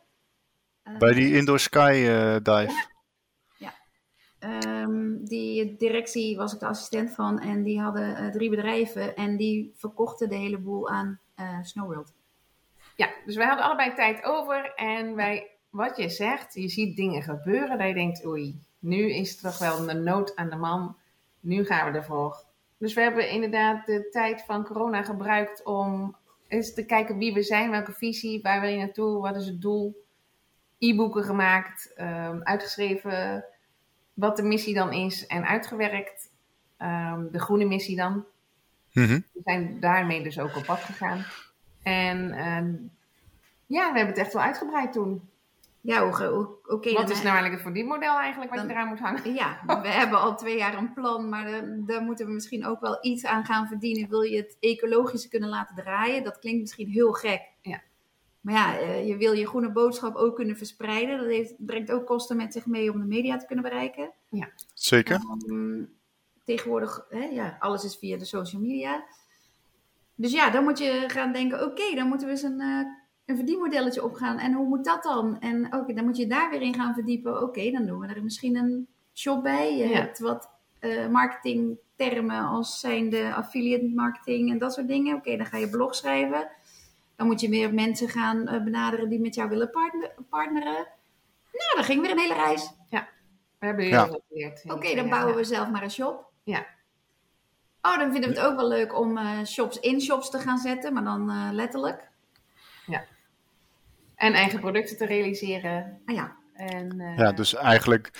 [0.82, 2.90] Eh, Bij die indoor sky eh, dive.
[4.42, 9.36] Ehm, die directie was ik de assistent van en die hadden eh, drie bedrijven en
[9.36, 12.12] die verkochten de hele boel aan eh Snowworld.
[12.96, 17.22] Ja, dus wij hadden allebei tijd over en wij wat je zegt, je ziet dingen
[17.22, 20.96] gebeuren dat je denkt, oei, nu is het toch wel een nood aan de man.
[21.40, 22.44] Nu gaan we ervoor.
[22.78, 26.16] Dus we hebben inderdaad de tijd van corona gebruikt om
[26.48, 29.60] eens te kijken wie we zijn, welke visie, waar wil je naartoe, wat is het
[29.60, 30.04] doel.
[30.78, 33.44] E-boeken gemaakt, ehm, uitgeschreven
[34.14, 36.30] wat de missie dan is en uitgewerkt.
[36.76, 38.24] Ehm, de groene missie dan.
[38.92, 39.20] Mhm.
[39.32, 41.24] We zijn daarmee dus ook op pad gegaan.
[41.82, 42.74] En ehm,
[43.66, 45.30] ja, we hebben het echt wel uitgebreid toen.
[45.80, 46.92] Ja, oké.
[46.92, 49.34] Wat dan- is namelijk het verdienmodel eigenlijk wat je eraan moet hangen?
[49.34, 52.98] Ja, we hebben al twee jaar een plan, maar daar, moeten we misschien ook wel
[53.00, 54.08] iets aan gaan verdienen.
[54.08, 56.24] Wil je het ecologische kunnen laten draaien?
[56.24, 57.42] Dat klinkt misschien heel gek.
[57.62, 57.82] Ja.
[58.40, 61.18] Maar ja, eh, je wil je groene boodschap ook kunnen verspreiden.
[61.18, 64.12] Dat heeft, brengt ook kosten met zich mee om de media te kunnen bereiken.
[64.74, 65.14] Zeker.
[65.14, 65.84] Ehm,
[66.44, 69.04] tegenwoordig, hè, ja, alles is via de social media.
[70.14, 72.80] Dus ja, dan moet je gaan denken, oké, dan moeten we eens een, eh,
[73.26, 74.38] een verdienmodelletje opgaan.
[74.38, 75.40] En hoe moet dat dan?
[75.40, 77.42] En oké, dan moet je daar weer in gaan verdiepen.
[77.42, 79.76] Oké, dan doen we er misschien een shop bij.
[79.76, 79.98] Je Ja.
[79.98, 85.16] hebt wat eh, marketingtermen als zijnde affiliate marketing en dat soort dingen.
[85.16, 86.48] Oké, dan ga je blog schrijven.
[87.16, 90.86] Dan moet je weer mensen gaan eh, benaderen die met jou willen partner- partneren.
[91.52, 92.70] Nou, dan ging weer een hele reis.
[93.58, 94.06] We hebben heel Ja.
[94.06, 94.62] veel geleerd.
[94.72, 96.30] Oké, dan bouwen we zelf maar een shop.
[96.42, 96.66] Ja.
[97.82, 100.58] Oh, dan vinden we het ook wel leuk om eh, shops in shops te gaan
[100.58, 102.10] zetten, maar dan eh, letterlijk.
[104.22, 106.00] En eigen producten te realiseren.
[106.06, 108.10] Ah ja, En, eh, Ja, dus eigenlijk,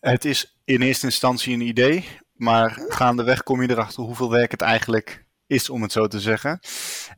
[0.00, 4.60] het is in eerste instantie een idee, maar gaandeweg kom je erachter hoeveel werk het
[4.60, 6.58] eigenlijk is, om het zo te zeggen.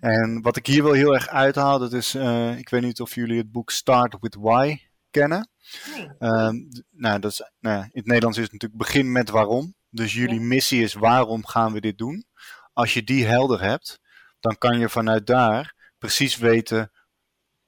[0.01, 3.15] En wat ik hier wel heel erg uithaal, dat is, eh, ik weet niet of
[3.15, 4.79] jullie het boek Start with Why
[5.11, 5.51] kennen.
[5.97, 6.09] nee.
[6.19, 6.55] Ehm,
[6.91, 9.75] nou, dat is, nou, ja, in het Nederlands is het natuurlijk begin met waarom.
[9.97, 12.27] Dus jullie missie is waarom gaan we dit doen.
[12.73, 14.01] Als je die helder hebt,
[14.41, 16.93] dan kan je vanuit daar precies weten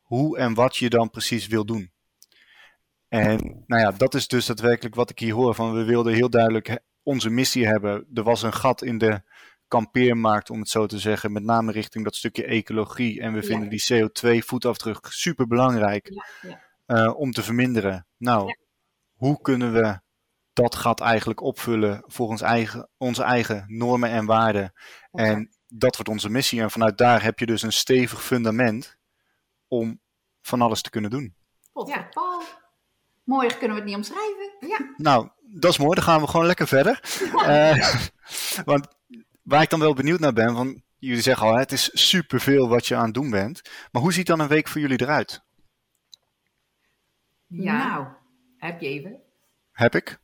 [0.01, 1.93] hoe en wat je dan precies wil doen.
[3.09, 5.55] En nou ja, dat is dus daadwerkelijk wat ik hier hoor.
[5.55, 8.07] Van we wilden heel duidelijk onze missie hebben.
[8.15, 9.23] Er was een gat in de
[9.69, 11.33] kampeermarkt, om het zo te zeggen.
[11.33, 13.21] Met name richting dat stukje ecologie.
[13.21, 13.47] En we Ja.
[13.47, 16.63] vinden die CO2-voetafdruk super belangrijk Ja, ja.
[17.07, 18.07] eh, om te verminderen.
[18.17, 18.55] Nou,
[19.15, 20.01] hoe kunnen we
[20.63, 24.73] dat gat eigenlijk opvullen volgens eigen, onze eigen normen en waarden?
[25.13, 26.61] En dat wordt onze missie.
[26.61, 28.97] En vanuit daar heb je dus een stevig fundament
[29.69, 30.01] om
[30.43, 31.35] van alles te kunnen doen.
[31.73, 32.09] pot Ja.
[32.11, 32.43] Paul.
[33.25, 34.95] Mooier kunnen we het niet omschrijven.
[34.97, 35.95] Nou, dat is mooi.
[35.95, 37.01] Dan gaan we gewoon lekker verder.
[37.47, 37.95] Eh,
[38.65, 38.89] want
[39.43, 42.69] waar ik dan wel benieuwd naar ben, van jullie zeggen al, hè, het is superveel
[42.69, 43.63] wat je aan het doen bent.
[43.93, 45.43] Maar hoe ziet dan een week voor jullie eruit?
[47.47, 48.07] Ja, Nou,
[48.57, 49.23] heb je even.
[49.73, 50.19] Heb ik?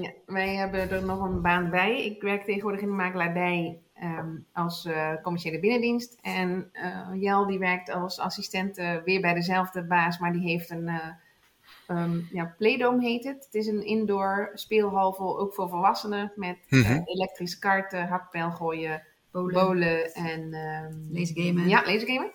[0.00, 2.04] Ja, wij hebben er nog een baan bij.
[2.04, 6.18] Ik werk tegenwoordig in de makelaardij ehm, als eh, commerciële binnendienst.
[6.20, 10.70] En eh, Jel die werkt als assistent eh, weer bij dezelfde baas, maar die heeft
[10.70, 10.90] een
[11.86, 13.44] ehm, ja, Playdome heet het.
[13.44, 17.00] Het is een indoor speelhal voor, ook voor volwassenen met eh, Mhm.
[17.04, 20.12] elektrische karten, hakpijl gooien, bolen.
[20.14, 21.68] en ehm, Laser gamen.
[21.68, 22.30] Ja, lasergamen.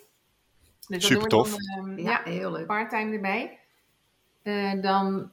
[0.88, 1.56] Dus dat Super doen we tof.
[1.76, 2.66] Dan, ehm, Ja, ja, heel leuk.
[2.66, 3.60] part-time erbij.
[4.44, 5.32] Eh, dan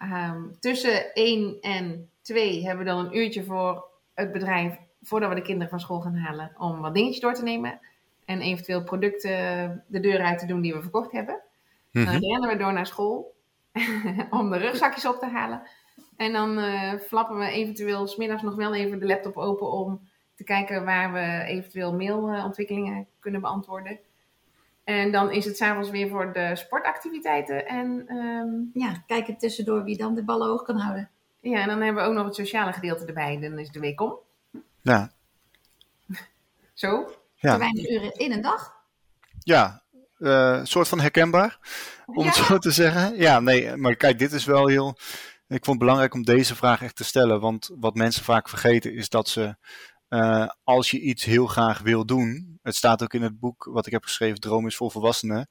[0.00, 3.84] ehm, tussen 1 en 2 hebben we dan een uurtje voor
[4.14, 7.42] het bedrijf, voordat we de kinderen van school gaan halen, om wat dingetjes door te
[7.42, 7.80] nemen.
[8.24, 11.40] En eventueel producten de deur uit te doen die we verkocht hebben.
[11.90, 12.04] Mhm.
[12.04, 13.34] Dan rennen we door naar school
[14.30, 15.62] om de rugzakjes op te halen.
[16.16, 20.44] En dan eh, flappen we eventueel smiddags nog wel even de laptop open om te
[20.44, 23.98] kijken waar we eventueel mailontwikkelingen kunnen beantwoorden.
[24.90, 27.66] En dan is het s'avonds weer voor de sportactiviteiten.
[27.66, 31.10] En, ehm, Ja, kijken tussendoor wie dan de ballen hoog kan houden.
[31.40, 33.40] ja, en dan hebben we ook nog het sociale gedeelte erbij.
[33.40, 34.18] Dan is de week om.
[34.82, 35.10] Ja,
[36.74, 37.04] Zo.
[37.04, 37.58] Te ja.
[37.58, 38.74] weinig uren in een dag.
[39.42, 39.82] ja.
[40.18, 41.58] eh, een soort van herkenbaar,
[42.06, 43.16] om het zo te zeggen.
[43.16, 44.88] Ja, nee, maar kijk, dit is wel heel.
[45.48, 47.40] Ik vond het belangrijk om deze vraag echt te stellen.
[47.40, 49.56] Want wat mensen vaak vergeten is dat ze,
[50.10, 52.58] eh, als je iets heel graag wil doen.
[52.62, 55.48] Het staat ook in het boek wat ik heb geschreven, Droom is voor volwassenen.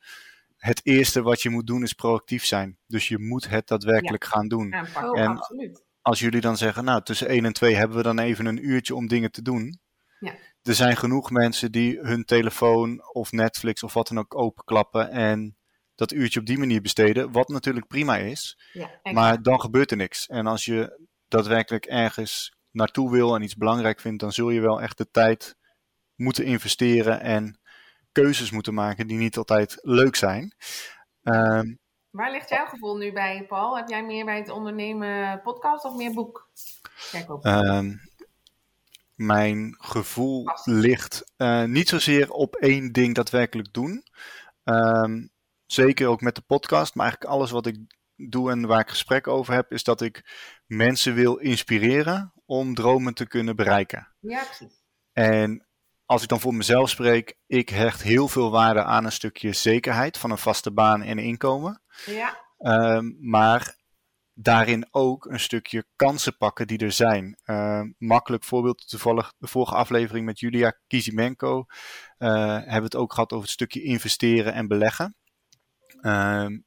[0.58, 2.78] Het eerste wat je moet doen is proactief zijn.
[2.88, 4.76] Dus je moet het daadwerkelijk gaan doen.
[5.04, 5.84] Oh, En- absoluut.
[6.02, 8.96] als jullie dan zeggen, nou, tussen 1 en 2 hebben we dan even een uurtje
[8.96, 9.80] om dingen te doen.
[10.20, 10.34] Ja.
[10.62, 15.58] Er zijn genoeg mensen die hun telefoon of Netflix of wat dan ook openklappen en
[15.96, 19.98] dat uurtje op die manier besteden, wat natuurlijk prima is, Ja, maar dan gebeurt er
[19.98, 20.28] niks.
[20.28, 24.82] En als je daadwerkelijk ergens naartoe wil en iets belangrijk vindt, dan zul je wel
[24.82, 25.58] echt de tijd
[26.16, 27.60] moeten investeren en
[28.12, 30.54] keuzes moeten maken die niet altijd leuk zijn.
[31.24, 31.74] Ehm,
[32.10, 33.78] Waar ligt jouw gevoel nu bij, Paul?
[33.78, 36.50] Heb jij meer bij het ondernemen podcast of meer boek?
[37.12, 37.46] Kijk op.
[37.46, 37.96] Ehm,
[39.16, 44.04] mijn gevoel ligt eh, niet zozeer op één ding daadwerkelijk doen.
[44.64, 45.28] Ehm,
[45.66, 47.78] zeker ook met de podcast, maar eigenlijk alles wat ik
[48.28, 50.24] doe en waar ik gesprekken over heb, is dat ik
[50.66, 54.16] mensen wil inspireren om dromen te kunnen bereiken.
[54.20, 54.84] Ja, precies.
[55.12, 55.68] En
[56.06, 60.18] als ik dan voor mezelf spreek, ik hecht heel veel waarde aan een stukje zekerheid
[60.18, 61.82] van een vaste baan en inkomen.
[62.06, 63.76] Ja, Ehm, maar
[64.34, 67.40] daarin ook een stukje kansen pakken die er zijn.
[67.44, 71.66] Ehm, makkelijk voorbeeld, toevallig de vorige aflevering met Julia Kizimenko
[72.18, 75.16] eh, hebben we het ook gehad over het stukje investeren en beleggen.
[76.02, 76.60] Ehm,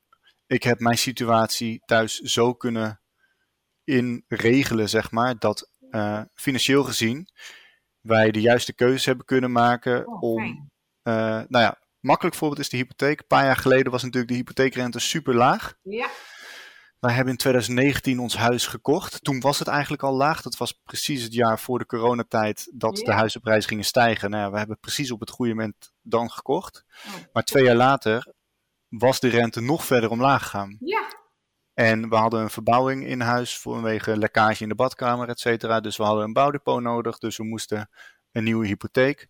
[0.53, 3.01] ik heb mijn situatie thuis zo kunnen
[3.85, 7.29] inregelen, zeg maar, dat eh, financieel gezien
[8.01, 10.71] wij de juiste keuzes hebben kunnen maken Oh, om
[11.03, 13.21] eh, nou ja, makkelijk voorbeeld is de hypotheek.
[13.21, 15.75] Een paar jaar geleden was natuurlijk de hypotheekrente super laag.
[15.83, 16.09] ja,
[16.99, 19.25] Wij hebben in 2019 ons huis gekocht.
[19.25, 20.43] Toen was het eigenlijk al laag.
[20.43, 24.31] Dat was precies het jaar voor de coronatijd dat de huizenprijzen gingen stijgen.
[24.31, 26.85] Nou ja, we hebben precies op het goede moment dan gekocht.
[27.07, 27.13] Oh.
[27.33, 28.33] Maar twee jaar later
[28.99, 30.77] was de rente nog verder omlaag gegaan.
[30.81, 31.21] ja.
[31.75, 35.81] En we hadden een verbouwing in huis vanwege lekkage in de badkamer, et cetera.
[35.81, 37.91] Dus we hadden een bouwdepot nodig, dus we moesten
[38.33, 39.29] een nieuwe hypotheek.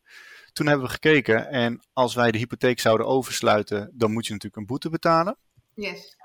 [0.53, 4.61] Toen hebben we gekeken en als wij de hypotheek zouden oversluiten, dan moet je natuurlijk
[4.61, 5.37] een boete betalen.
[5.75, 6.17] Yes.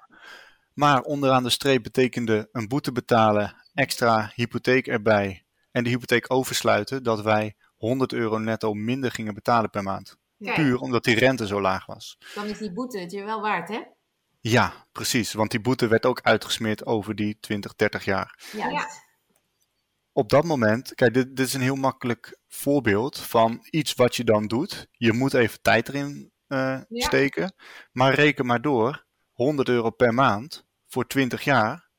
[0.73, 7.03] Maar onderaan de streep betekende een boete betalen, extra hypotheek erbij en de hypotheek oversluiten,
[7.03, 10.17] dat wij 100 euro netto minder gingen betalen per maand.
[10.39, 12.17] Kijk, Puur omdat die rente zo laag was.
[12.35, 13.81] Dan is die boete het je wel waard, hè?
[14.39, 18.39] Ja, precies, want die boete werd ook uitgesmeerd over die 20, 30 jaar.
[18.51, 19.05] Juist.
[20.11, 24.23] op dat moment, kijk, dit, dit is een heel makkelijk voorbeeld van iets wat je
[24.23, 24.87] dan doet.
[24.91, 26.57] Je moet even tijd erin eh,
[26.89, 27.05] Ja.
[27.05, 27.53] steken,
[27.91, 29.05] maar reken maar door.
[29.31, 31.89] 100 euro per maand voor 20 jaar.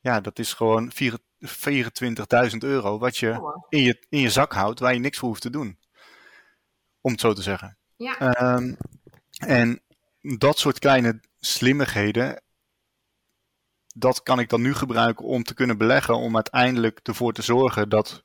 [0.00, 4.52] Ja, dat is gewoon vier- 24.000 euro wat je Oh, in je, in je zak
[4.52, 5.78] houdt, waar je niks voor hoeft te doen.
[7.06, 7.76] Om het zo te zeggen.
[7.96, 8.74] Ja, Ehm,
[9.38, 9.80] en
[10.20, 12.42] dat soort kleine slimmigheden,
[13.94, 17.88] dat kan ik dan nu gebruiken om te kunnen beleggen, om uiteindelijk ervoor te zorgen
[17.88, 18.24] dat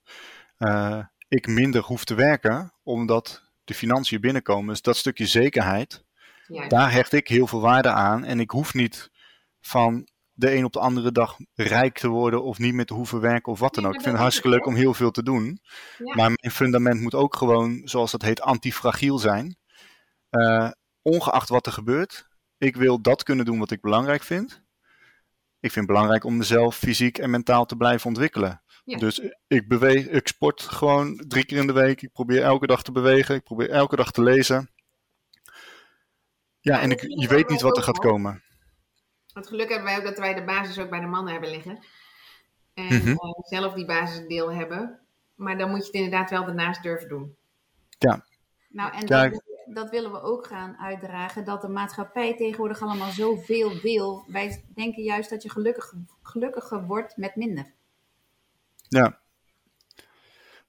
[0.58, 4.68] eh, ik minder hoef te werken, omdat de financiën binnenkomen.
[4.68, 6.04] Dus dat stukje zekerheid,
[6.48, 6.70] juist.
[6.70, 8.24] daar hecht ik heel veel waarde aan.
[8.24, 9.12] En ik hoef niet
[9.60, 13.20] van de een op de andere dag rijk te worden of niet meer te hoeven
[13.20, 13.94] werken of wat dan ook.
[13.94, 15.60] Ik vind het hartstikke leuk om heel veel te doen.
[15.98, 16.16] Ja.
[16.16, 19.58] Maar mijn fundament moet ook gewoon, zoals dat heet, antifragiel zijn.
[20.30, 24.64] Eh, ongeacht wat er gebeurt, ik wil dat kunnen doen wat ik belangrijk vind.
[25.60, 28.62] Ik vind het belangrijk om mezelf fysiek en mentaal te blijven ontwikkelen.
[28.84, 28.98] Ja.
[28.98, 32.02] Dus ik beweeg, ik sport gewoon drie keer in de week.
[32.02, 33.36] Ik probeer elke dag te bewegen.
[33.36, 34.70] Ik probeer elke dag te lezen.
[36.60, 38.44] Ja, en ik, je weet niet wat er gaat komen.
[39.34, 41.80] Het geluk hebben wij ook dat wij de basis ook bij de mannen hebben liggen.
[42.74, 43.10] En Mhm.
[43.10, 45.00] eh, zelf die basisdeel hebben.
[45.36, 47.36] Maar dan moet je het inderdaad wel daarnaast durven doen.
[48.70, 53.12] Nou, en Ja, dat, dat willen we ook gaan uitdragen, dat de maatschappij tegenwoordig allemaal
[53.12, 54.24] zoveel wil.
[54.28, 57.72] Wij denken juist dat je gelukkig, gelukkiger wordt met minder.
[58.88, 59.20] Ja.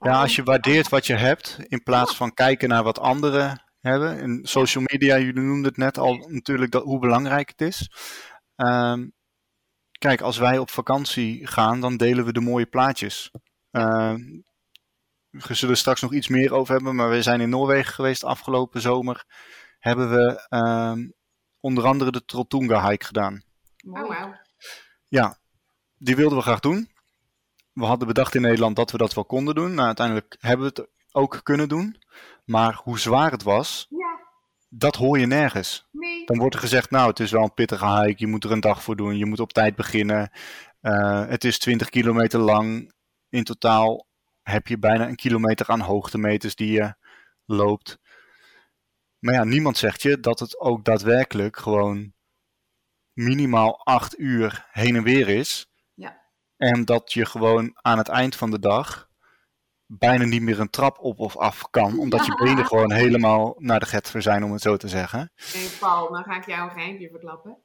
[0.01, 4.19] Ja, als je waardeert wat je hebt, in plaats van kijken naar wat anderen hebben.
[4.21, 7.91] En social media, jullie noemden het net al natuurlijk dat, hoe belangrijk het is.
[8.63, 9.09] Ehm,
[9.99, 13.31] kijk, als wij op vakantie gaan, dan delen we de mooie plaatjes.
[13.71, 14.21] Ehm,
[15.31, 18.25] we zullen er straks nog iets meer over hebben, maar we zijn in Noorwegen geweest
[18.25, 19.25] afgelopen zomer.
[19.79, 21.09] Hebben we ehm,
[21.61, 23.43] onder andere de Trolltunga hike gedaan.
[23.87, 24.35] Oh, wauw.
[25.09, 25.39] Ja,
[25.95, 26.91] die wilden we graag doen.
[27.73, 29.75] We hadden bedacht in Nederland dat we dat wel konden doen.
[29.75, 32.03] Nou, uiteindelijk hebben we het ook kunnen doen.
[32.45, 34.02] Maar hoe zwaar het was, Ja,
[34.75, 35.89] dat hoor je nergens.
[35.91, 36.27] nee.
[36.27, 38.15] Dan wordt er gezegd, nou, het is wel een pittige hike.
[38.17, 39.17] Je moet er een dag voor doen.
[39.17, 40.31] Je moet op tijd beginnen.
[40.81, 42.95] Eh, het is 20 kilometer lang.
[43.29, 44.07] In totaal
[44.43, 46.95] heb je bijna een kilometer aan hoogtemeters die je
[47.45, 47.99] loopt.
[49.19, 52.13] Maar ja, niemand zegt je dat het ook daadwerkelijk gewoon
[53.13, 55.67] minimaal acht uur heen en weer is.
[55.95, 56.23] Ja.
[56.57, 59.11] En dat je gewoon aan het eind van de dag
[59.99, 61.99] bijna niet meer een trap op of af kan.
[61.99, 65.33] Omdat je benen gewoon helemaal naar de getver zijn, om het zo te zeggen.
[65.55, 67.59] Nee, Paul, dan ga ik jou een geheimje verklappen.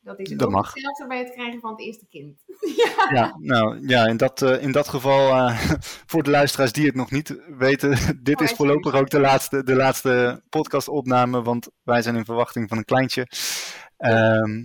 [0.00, 0.72] Dat is Dat ook mag.
[0.72, 2.42] hetzelfde bij het krijgen van het eerste kind.
[3.14, 5.58] Ja, nou ja, in dat, eh, in dat geval, eh,
[6.10, 7.90] voor de luisteraars die het nog niet weten,
[8.22, 12.24] dit Oh, is hij voorlopig ook de laatste, de laatste podcastopname, want wij zijn in
[12.24, 13.26] verwachting van een kleintje.
[13.96, 14.64] Ehm,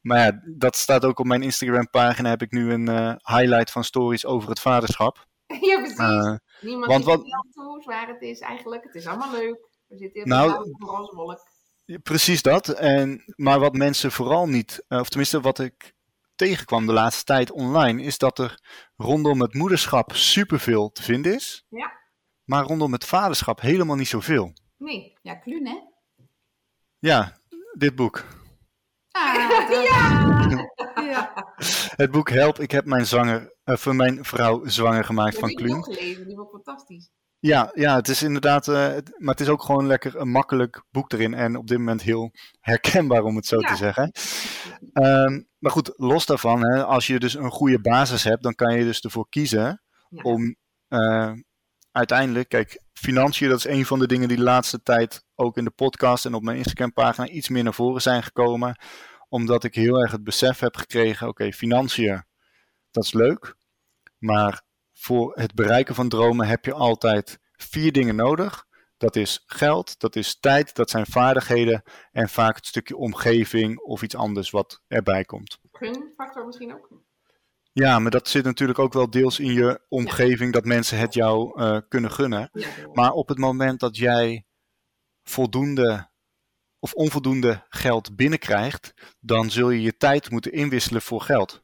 [0.00, 3.70] maar ja, dat staat ook op mijn Instagram pagina, heb ik nu een eh, highlight
[3.70, 5.26] van stories over het vaderschap.
[5.70, 5.98] ja, precies.
[5.98, 7.20] Eh, Niemand want wat-
[7.52, 8.84] toe hoe zwaar het is eigenlijk.
[8.84, 9.68] Het is allemaal leuk.
[9.86, 11.40] We zitten Nou, nou, op een roze wolk.
[12.02, 12.68] Precies dat.
[12.68, 15.94] En, maar wat mensen vooral niet, eh, of tenminste wat ik
[16.34, 18.60] tegenkwam de laatste tijd online, is dat er
[18.96, 21.64] rondom het moederschap superveel te vinden is.
[21.68, 21.92] Ja.
[22.44, 24.52] Maar rondom het vaderschap helemaal niet zoveel.
[24.78, 25.18] Nee.
[25.22, 25.76] Ja, kluun hè?
[26.98, 27.38] Ja,
[27.72, 28.24] dit boek.
[29.12, 29.34] Ah,
[29.84, 31.02] ja.
[31.02, 31.32] ja.
[31.96, 35.70] Het boek Help, ik heb mijn, zanger, uh, voor mijn vrouw zwanger gemaakt van Kluun.
[35.70, 37.10] Heb ik ook gelezen, die ik fantastisch.
[37.38, 40.84] Ja, ja, het is inderdaad, uh, het, maar het is ook gewoon lekker een makkelijk
[40.90, 43.68] boek erin en op dit moment heel herkenbaar om het zo Ja.
[43.68, 44.10] te zeggen.
[44.92, 48.76] Ehm, maar goed, los daarvan, hè, als je dus een goede basis hebt, dan kan
[48.76, 50.22] je dus ervoor kiezen Ja.
[50.22, 50.56] om
[50.88, 51.32] eh,
[51.90, 55.64] uiteindelijk, kijk, financiën, dat is een van de dingen die de laatste tijd ook in
[55.64, 58.80] de podcast en op mijn Instagram pagina iets meer naar voren zijn gekomen.
[59.28, 62.24] Omdat ik heel erg het besef heb gekregen, oké, financiën,
[62.90, 63.56] dat is leuk.
[64.18, 68.64] Maar voor het bereiken van dromen heb je altijd vier dingen nodig.
[68.96, 74.02] Dat is geld, dat is tijd, dat zijn vaardigheden en vaak het stukje omgeving of
[74.02, 75.58] iets anders wat erbij komt.
[75.72, 76.88] Gunfactor misschien ook.
[77.72, 81.60] Ja, maar dat zit natuurlijk ook wel deels in je omgeving dat mensen het jou
[81.60, 82.50] eh, kunnen gunnen.
[82.52, 84.44] Ja, Maar op het moment dat jij
[85.32, 86.10] voldoende
[86.78, 91.62] of onvoldoende geld binnenkrijgt, dan zul je je tijd moeten inwisselen voor geld.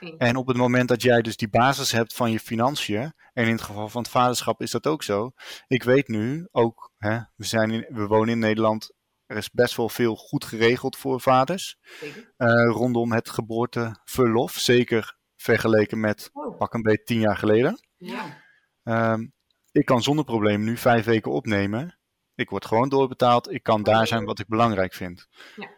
[0.00, 0.16] Eens.
[0.18, 3.52] En op het moment dat jij dus die basis hebt van je financiën, en in
[3.52, 5.30] het geval van het vaderschap is dat ook zo.
[5.66, 8.92] Ik weet nu ook, hè, we, zijn in, we wonen in Nederland,
[9.26, 12.32] er is best wel veel goed geregeld voor vaders Zeker.
[12.36, 14.52] eh, rondom het geboorteverlof.
[14.52, 16.58] Zeker vergeleken met Oh.
[16.58, 17.80] pak een beetje tien jaar geleden.
[17.96, 18.42] Ja.
[18.82, 19.26] Ehm,
[19.72, 21.97] ik kan zonder probleem nu vijf weken opnemen.
[22.38, 23.52] Ik word gewoon doorbetaald.
[23.52, 25.28] Ik kan daar zijn wat ik belangrijk vind.
[25.56, 25.68] Ja.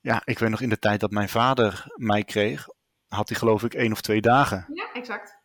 [0.00, 2.66] Ja, ik weet nog in de tijd dat mijn vader mij kreeg,
[3.08, 4.66] had hij geloof ik één of twee dagen.
[4.72, 5.38] ja, exact.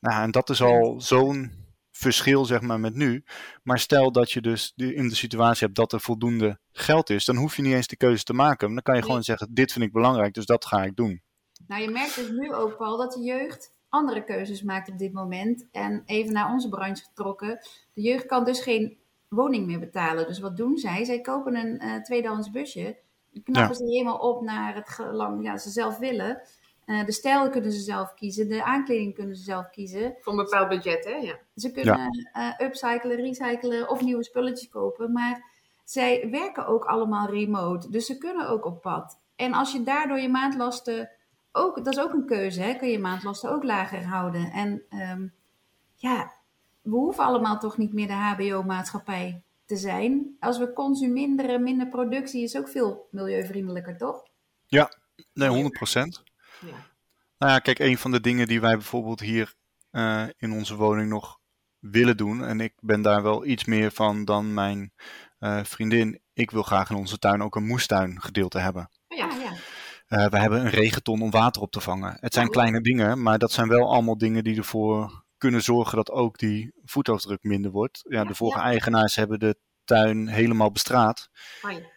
[0.00, 1.52] Nou, en dat is al zo'n
[1.90, 3.24] verschil zeg maar met nu.
[3.62, 7.36] Maar stel dat je dus in de situatie hebt dat er voldoende geld is, dan
[7.36, 8.68] hoef je niet eens de keuze te maken.
[8.74, 9.08] Dan kan je Nee.
[9.08, 11.22] gewoon zeggen, dit vind ik belangrijk, dus dat ga ik doen.
[11.66, 15.12] Nou, je merkt dus nu ook wel dat de jeugd andere keuzes maakt op dit
[15.12, 15.66] moment.
[15.72, 17.58] En even naar onze branche getrokken.
[17.94, 18.98] De jeugd kan dus geen
[19.32, 20.26] woning meer betalen.
[20.26, 21.04] Dus wat doen zij?
[21.04, 22.98] Zij kopen een eh, tweedehands busje.
[23.30, 26.42] Die knappen ze helemaal op naar het gelang ja, ze zelf willen.
[26.84, 28.48] Eh, de stijl kunnen ze zelf kiezen.
[28.48, 30.16] De aankleding kunnen ze zelf kiezen.
[30.20, 31.10] Voor een bepaald budget, hè?
[31.16, 31.38] Ja.
[31.54, 35.12] Ze kunnen eh, upcyclen, recyclen of nieuwe spulletjes kopen.
[35.12, 35.44] Maar
[35.84, 37.90] zij werken ook allemaal remote.
[37.90, 39.20] Dus ze kunnen ook op pad.
[39.36, 41.10] En als je daardoor je maandlasten
[41.52, 42.74] ook, dat is ook een keuze, hè?
[42.74, 44.50] kun je maandlasten ook lager houden.
[44.50, 45.26] En ehm,
[45.94, 46.32] ja,
[46.82, 50.36] we hoeven allemaal toch niet meer de HBO-maatschappij te zijn.
[50.40, 54.22] Als we consumeren, minder productie is ook veel milieuvriendelijker, toch?
[55.32, 56.22] Nee, 100 procent.
[56.60, 56.90] ja.
[57.38, 59.54] Nou ja, kijk, een van de dingen die wij bijvoorbeeld hier
[59.90, 61.40] eh, in onze woning nog
[61.78, 64.92] willen doen, en ik ben daar wel iets meer van dan mijn
[65.38, 66.20] eh, vriendin.
[66.32, 68.90] Ik wil graag in onze tuin ook een moestuin gedeelte hebben.
[69.08, 69.26] Ja.
[69.28, 69.52] Ah, ja.
[70.06, 72.16] Eh, we hebben een regenton om water op te vangen.
[72.20, 72.52] Het zijn Oh.
[72.52, 76.72] kleine dingen, maar dat zijn wel allemaal dingen die ervoor kunnen zorgen dat ook die
[76.84, 78.00] voetafdruk minder wordt.
[78.08, 78.64] Ja, de vorige ja.
[78.64, 81.28] eigenaars hebben de tuin helemaal bestraat.
[81.32, 81.90] Fijn.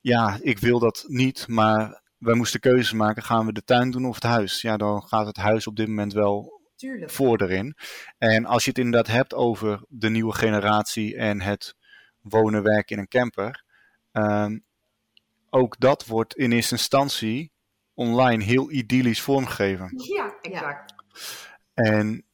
[0.00, 3.22] Ja, ik wil dat niet, maar wij moesten keuzes maken.
[3.22, 4.60] Gaan we de tuin doen of het huis?
[4.60, 7.10] Ja, dan gaat het huis op dit moment wel Tuurlijk.
[7.10, 7.76] voor erin.
[8.18, 11.74] En als je het inderdaad hebt over de nieuwe generatie en het
[12.20, 13.64] wonen, werken in een camper.
[14.12, 14.58] ehm,
[15.50, 17.52] ook dat wordt in eerste instantie
[17.94, 19.90] online heel idyllisch vormgegeven.
[20.16, 20.94] Ja, exact.
[21.74, 22.24] En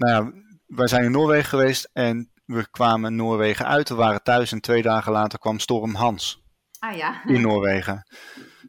[0.00, 0.32] nou ja,
[0.66, 3.88] wij zijn in Noorwegen geweest en we kwamen Noorwegen uit.
[3.88, 6.42] We waren thuis en twee dagen later kwam storm Hans
[6.78, 7.24] Ah ja.
[7.24, 8.06] in Noorwegen.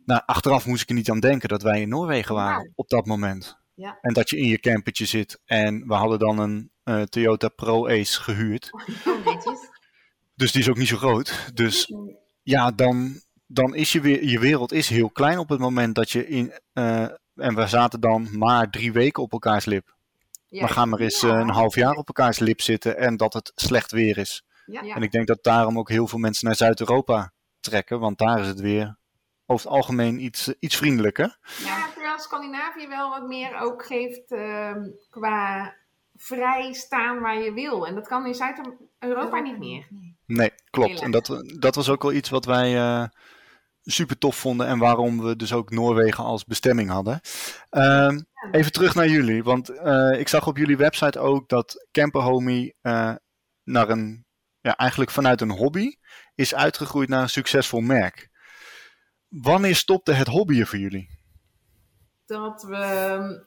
[0.05, 2.71] Nou, achteraf moest ik er niet aan denken dat wij in Noorwegen waren Wauw.
[2.75, 3.57] op dat moment.
[3.73, 3.97] Ja.
[4.01, 5.41] En dat je in je campertje zit.
[5.45, 8.69] En we hadden dan een eh, Toyota Pro Ace gehuurd.
[9.05, 9.59] Oh, netjes.
[10.35, 11.51] Dus die is ook niet zo groot.
[11.53, 11.93] Dus
[12.41, 16.11] ja, dan, dan is je, weer, je wereld is heel klein op het moment dat
[16.11, 16.53] je in...
[16.73, 17.01] eh,
[17.35, 19.95] en we zaten dan maar drie weken op elkaars lip.
[20.51, 20.59] Ja.
[20.59, 23.51] Maar ga maar eens eh, een half jaar op elkaars lip zitten en dat het
[23.55, 24.43] slecht weer is.
[24.65, 24.81] Ja.
[24.81, 27.99] En ik denk dat daarom ook heel veel mensen naar Zuid-Europa trekken.
[27.99, 28.97] Want daar is het weer
[29.45, 31.37] over het algemeen iets, iets vriendelijker.
[31.63, 35.73] Ja, terwijl Scandinavië wel wat meer ook geeft ehm, qua
[36.15, 37.87] vrij staan waar je wil.
[37.87, 39.87] En dat kan in Zuid-Europa niet meer.
[40.25, 40.51] Nee.
[40.69, 41.01] Klopt.
[41.01, 43.05] En dat, dat was ook wel iets wat wij eh,
[43.83, 47.19] super tof vonden en waarom we dus ook Noorwegen als bestemming hadden.
[47.69, 48.19] Ehm,
[48.51, 52.75] even terug naar jullie, want eh, ik zag op jullie website ook dat Camper Homie
[52.81, 53.15] eh,
[53.63, 54.25] naar een,
[54.61, 55.95] ja, eigenlijk vanuit een hobby
[56.35, 58.29] is uitgegroeid naar een succesvol merk.
[59.27, 61.09] Wanneer stopte het hobbyen voor jullie?
[62.25, 63.39] Dat we ehm,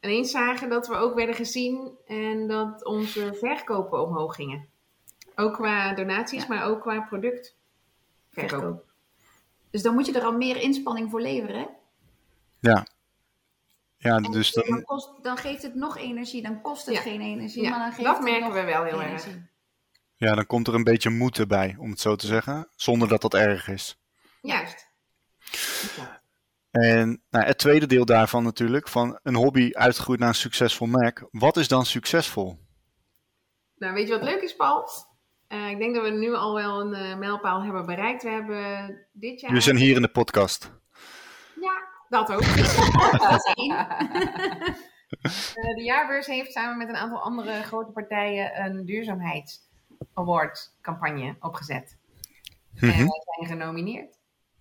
[0.00, 4.68] ineens zagen dat we ook werden gezien en dat onze verkopen omhoog gingen.
[5.34, 6.48] Ook qua donaties, Ja.
[6.48, 7.56] maar ook qua product.
[8.30, 8.86] Verkoop.
[9.70, 11.56] Dus dan moet je er al meer inspanning voor leveren.
[11.60, 11.66] hè?
[12.60, 12.86] Ja.
[13.96, 17.00] Ja, En dus dan, dan, kost, dan geeft het nog energie, dan kost het Ja.
[17.00, 17.62] geen energie.
[17.62, 19.26] Ja, maar dan geeft dat het merken nog we wel heel erg.
[20.16, 22.68] ja, dan komt er een beetje moed erbij, om het zo te zeggen.
[22.76, 23.98] Zonder dat dat erg is.
[24.42, 24.86] Juist.
[26.70, 31.26] En nou, het tweede deel daarvan natuurlijk, van een hobby uitgegroeid naar een succesvol merk.
[31.30, 32.58] Wat is dan succesvol?
[33.76, 34.88] Nou, weet je wat leuk is, Paul?
[35.48, 38.22] Uh, ik denk dat we nu al wel een uh, mijlpaal hebben bereikt.
[38.22, 39.52] We hebben dit jaar...
[39.52, 40.72] We zijn hier in de podcast.
[41.60, 42.42] Ja, dat ook.
[45.18, 51.96] Uh, de jaarbeurs heeft samen met een aantal andere grote partijen een duurzaamheidsaward campagne opgezet.
[52.72, 52.90] Mm -hmm.
[52.90, 54.18] En wij zijn genomineerd.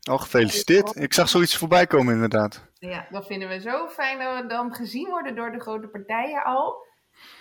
[0.09, 0.95] Oh, gefeliciteerd.
[0.95, 2.65] Ik zag zoiets voorbij komen inderdaad.
[2.73, 6.43] Ja, dat vinden we zo fijn dat we dan gezien worden door de grote partijen
[6.43, 6.86] al.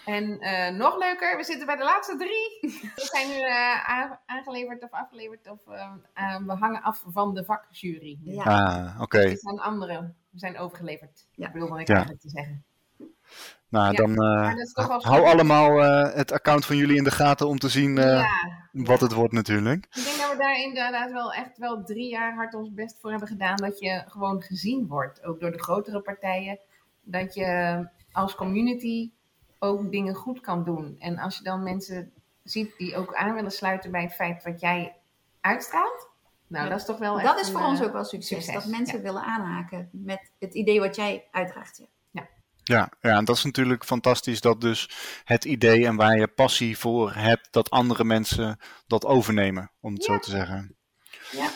[0.04, 2.58] En uh, nog leuker, we zitten bij de laatste drie.
[2.94, 8.18] We zijn nu uh, aangeleverd of afgeleverd of uh, we hangen af van de vakjury.
[8.22, 8.42] Ja.
[8.42, 9.02] Ah, oké.
[9.02, 9.30] Okay.
[9.30, 11.26] We zijn anderen, we zijn overgeleverd.
[11.32, 11.46] Ja.
[11.46, 11.94] Ik bedoel ik ja.
[11.94, 12.64] eigenlijk te zeggen.
[13.68, 15.76] Nou, ja, dan hou allemaal
[16.12, 18.26] het account van jullie in de gaten om te zien ja.
[18.72, 19.86] wat het wordt natuurlijk.
[19.90, 23.10] Ik denk dat we daar inderdaad wel echt wel drie jaar hard ons best voor
[23.10, 23.56] hebben gedaan.
[23.56, 26.58] Dat je gewoon gezien wordt, ook door de grotere partijen.
[27.02, 29.10] Dat je als community
[29.66, 30.96] ook dingen goed kan doen.
[30.98, 32.12] En als je dan mensen
[32.42, 34.96] ziet die ook aan willen sluiten bij het feit wat jij
[35.40, 36.08] uitstraalt.
[36.46, 36.70] Nou, ja.
[36.70, 38.44] dat is toch wel Dat is voor een, ons ook wel succes.
[38.44, 38.62] succes.
[38.62, 39.02] Dat mensen ja.
[39.02, 41.82] willen aanhaken met het idee wat jij uitdraagt.
[42.10, 42.28] Ja.
[42.62, 44.90] Ja, ja, en dat is natuurlijk fantastisch dat dus
[45.24, 50.04] het idee en waar je passie voor hebt, dat andere mensen dat overnemen, om het
[50.04, 50.76] zo te zeggen.
[51.30, 51.48] Ja.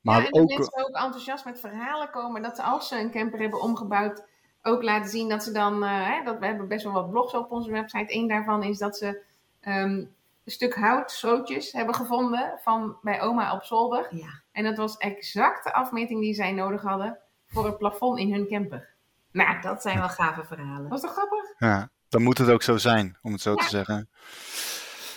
[0.00, 3.40] Maar ja, en ook, mensen ook enthousiast met verhalen komen dat als ze een camper
[3.40, 4.24] hebben omgebouwd,
[4.66, 7.34] ook laten zien dat ze dan, uh, hè, dat we hebben best wel wat blogs
[7.34, 8.14] op onze website.
[8.14, 10.14] Eén daarvan is dat ze um,
[10.44, 14.06] een stuk hout, schrootjes hebben gevonden van bij oma op zolder.
[14.10, 14.40] Ja.
[14.52, 18.46] En dat was exact de afmeting die zij nodig hadden voor het plafond in hun
[18.46, 18.88] camper.
[19.32, 20.88] Nou, dat zijn wel gave verhalen.
[20.88, 21.54] Was toch grappig?
[21.58, 23.56] Ja, dan moet het ook zo zijn, om het zo ja.
[23.56, 24.08] te zeggen.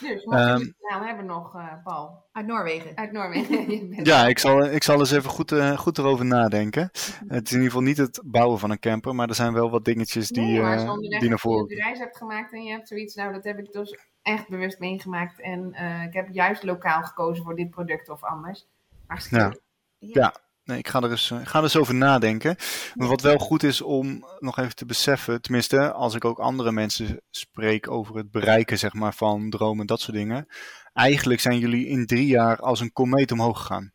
[0.01, 2.23] Dus, wat um, nou, we hebben nog, uh, Paul.
[2.31, 2.97] Uit Noorwegen.
[2.97, 3.89] Uit Noorwegen.
[4.11, 6.89] ja, ik zal, ik zal eens even goed, uh, goed erover nadenken.
[7.27, 9.69] Het is in ieder geval niet het bouwen van een camper, maar er zijn wel
[9.69, 11.61] wat dingetjes die, nee, maar uh, die naar voren...
[11.61, 13.97] Als je een reis hebt gemaakt en je hebt zoiets, nou dat heb ik dus
[14.21, 15.41] echt bewust meegemaakt.
[15.41, 15.73] En
[16.07, 18.67] ik heb juist lokaal gekozen voor dit product of anders.
[19.07, 19.61] Hartstikke
[19.97, 20.09] ja.
[20.21, 20.33] ja.
[20.69, 22.55] Nee, ik ga er eens, ik ga er eens over nadenken.
[22.95, 26.71] Maar wat wel goed is om nog even te beseffen, tenminste als ik ook andere
[26.71, 30.47] mensen spreek over het bereiken zeg maar, van dromen, dat soort dingen.
[30.93, 33.93] Eigenlijk zijn jullie in drie jaar als een komeet omhoog gegaan.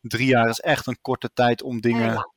[0.00, 2.30] Drie jaar is echt een korte tijd om dingen ja.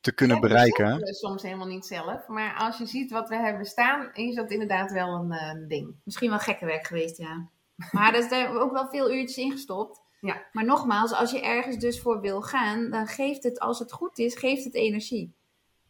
[0.00, 0.98] te kunnen ja, bereiken.
[1.00, 2.26] Dat soms helemaal niet zelf.
[2.26, 5.94] Maar als je ziet wat we hebben staan, is dat inderdaad wel een uh, ding.
[6.04, 7.48] Misschien wel gekke werk geweest, ja.
[7.92, 10.00] Maar er is ook wel veel uurtjes ingestopt.
[10.20, 10.46] Ja.
[10.52, 14.18] Maar nogmaals, als je ergens dus voor wil gaan, dan geeft het, als het goed
[14.18, 15.36] is, geeft het energie.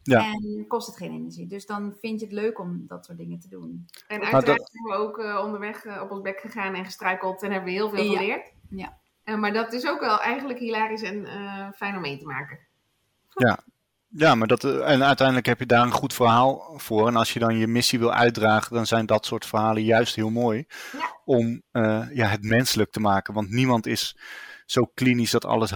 [0.03, 0.25] Ja.
[0.25, 1.47] En kost het geen energie.
[1.47, 3.85] Dus dan vind je het leuk om dat soort dingen te doen.
[4.07, 4.69] En uiteraard dat...
[4.71, 7.75] zijn we ook uh, onderweg uh, op ons bek gegaan en gestruikeld en hebben we
[7.75, 8.53] heel veel geleerd.
[8.69, 8.97] Ja.
[9.25, 11.25] Uh, maar dat is ook wel eigenlijk hilarisch en
[11.75, 12.59] fijn om mee te maken.
[13.33, 13.59] Ja.
[14.09, 17.07] Ja, maar dat, en uiteindelijk heb je daar een goed verhaal voor.
[17.07, 20.29] En als je dan je missie wil uitdragen, dan zijn dat soort verhalen juist heel
[20.29, 20.65] mooi.
[20.91, 21.17] Ja.
[21.25, 21.61] Om
[22.13, 23.33] ja, het menselijk te maken.
[23.33, 24.15] Want niemand is
[24.71, 25.75] zo klinisch dat alles 100%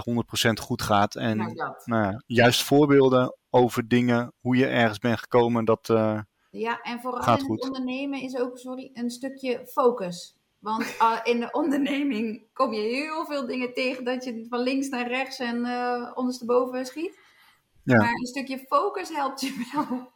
[0.62, 1.16] goed gaat.
[1.16, 1.74] En nou.
[1.86, 6.20] Nou, juist voorbeelden over dingen, hoe je ergens bent gekomen, dat uh,
[6.50, 10.36] Ja, en vooral in het ondernemen is ook sorry, een stukje focus.
[10.60, 14.90] Want uh, in de onderneming kom je heel veel dingen tegen dat je van links
[14.90, 15.66] naar rechts en
[16.16, 17.20] ondersteboven schiet.
[17.84, 17.98] Ja.
[17.98, 20.12] Maar een stukje focus helpt je wel.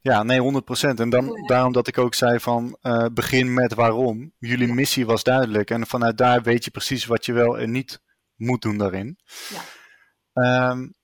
[0.00, 1.00] Ja, nee, 100%.
[1.00, 1.46] En dan, ja.
[1.46, 4.32] daarom dat ik ook zei van uh, begin met waarom.
[4.38, 4.74] Jullie ja.
[4.74, 5.70] missie was duidelijk.
[5.70, 8.02] En vanuit daar weet je precies wat je wel en niet
[8.34, 9.18] moet doen daarin.
[10.34, 10.70] Ja.
[10.70, 10.94] Um,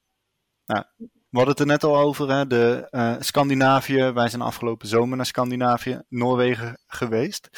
[0.67, 0.85] nou,
[1.31, 4.11] we hadden het er net al over, hè, de uh, Scandinavië.
[4.11, 7.49] Wij zijn afgelopen zomer naar Scandinavië, Noorwegen geweest.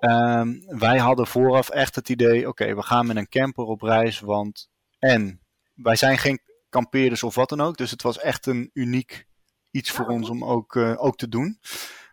[0.00, 0.40] Ja.
[0.40, 3.82] Um, wij hadden vooraf echt het idee, oké, okay, we gaan met een camper op
[3.82, 4.68] reis, want
[4.98, 5.40] en
[5.74, 6.40] wij zijn geen
[6.72, 9.26] kampeerders of wat dan ook, dus het was echt een uniek
[9.70, 11.58] iets voor ons om ook, uh, ook te doen.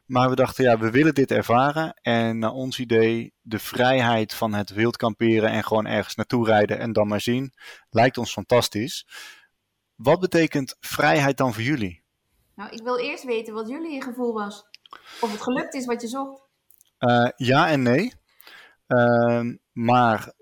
[0.05, 1.93] Maar we dachten, ja, we willen dit ervaren.
[2.01, 6.79] En naar ons idee, de vrijheid van het wild kamperen en gewoon ergens naartoe rijden
[6.79, 7.53] en dan maar zien,
[7.89, 9.07] lijkt ons fantastisch.
[9.95, 12.03] Wat betekent vrijheid dan voor jullie?
[12.55, 14.63] Nou, ik wil eerst weten wat jullie gevoel was.
[15.21, 16.41] Of het gelukt is wat je zocht.
[16.99, 18.13] Uh, ja en nee.
[18.87, 20.33] Uh, maar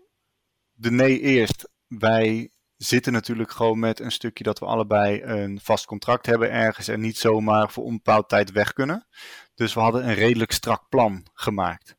[0.73, 1.69] de nee eerst.
[1.87, 6.87] Wij zitten natuurlijk gewoon met een stukje dat we allebei een vast contract hebben ergens
[6.87, 9.07] en niet zomaar voor onbepaald tijd weg kunnen.
[9.55, 11.95] Dus we hadden een redelijk strak plan gemaakt.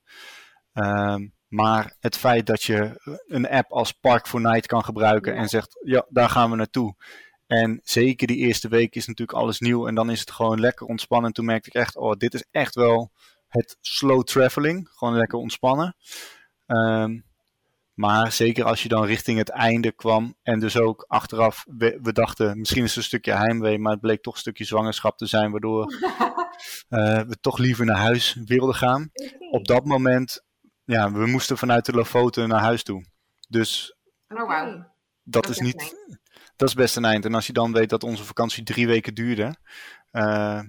[0.72, 5.40] Um, maar het feit dat je een app als Park for Night kan gebruiken ja.
[5.40, 6.96] en zegt, ja, daar gaan we naartoe.
[7.46, 10.86] En zeker die eerste week is natuurlijk alles nieuw en dan is het gewoon lekker
[10.86, 11.26] ontspannen.
[11.28, 13.12] En toen merkte ik echt, oh, dit is echt wel
[13.48, 14.88] het slow traveling.
[14.88, 15.96] Gewoon lekker ontspannen.
[16.66, 17.24] Um,
[17.98, 22.12] Maar zeker als je dan richting het einde kwam en dus ook achteraf, we, we
[22.12, 25.26] dachten misschien is het een stukje heimwee, maar het bleek toch een stukje zwangerschap te
[25.26, 25.92] zijn, waardoor
[26.88, 29.10] uh, we toch liever naar huis wilden gaan.
[29.50, 30.44] Op dat moment,
[30.84, 33.04] ja, we moesten vanuit de Lofoten naar huis toe.
[33.48, 33.96] Dus
[34.28, 34.86] Oh, wauw.
[35.22, 35.94] dat is niet,
[36.56, 37.24] dat is best een eind.
[37.24, 39.56] En als je dan weet dat onze vakantie drie weken duurde,
[40.12, 40.60] uh,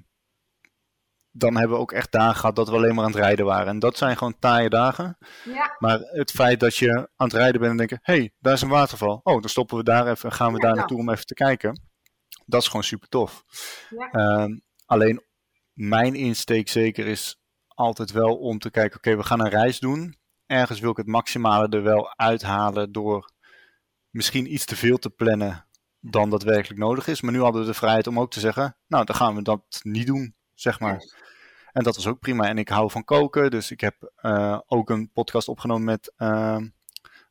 [1.31, 3.67] dan hebben we ook echt dagen gehad dat we alleen maar aan het rijden waren.
[3.67, 5.17] En dat zijn gewoon taaie dagen.
[5.43, 5.75] Ja.
[5.79, 8.61] Maar het feit dat je aan het rijden bent en denken, hé, hey, daar is
[8.61, 9.19] een waterval.
[9.23, 11.33] Oh, dan stoppen we daar even en gaan we Ja, daar naartoe om even te
[11.33, 11.81] kijken.
[12.45, 13.43] Dat is gewoon super tof.
[13.89, 14.11] Ja.
[14.11, 15.23] Ehm, alleen
[15.73, 20.17] mijn insteek zeker is altijd wel om te kijken, oké, we gaan een reis doen.
[20.45, 23.31] Ergens wil ik het maximale er wel uithalen door
[24.09, 25.67] misschien iets te veel te plannen
[25.99, 27.21] dan dat werkelijk nodig is.
[27.21, 29.79] Maar nu hadden we de vrijheid om ook te zeggen, nou, dan gaan we dat
[29.81, 31.03] niet doen, zeg maar.
[31.71, 32.47] En dat was ook prima.
[32.47, 36.67] En ik hou van koken, dus ik heb eh, ook een podcast opgenomen met ehm,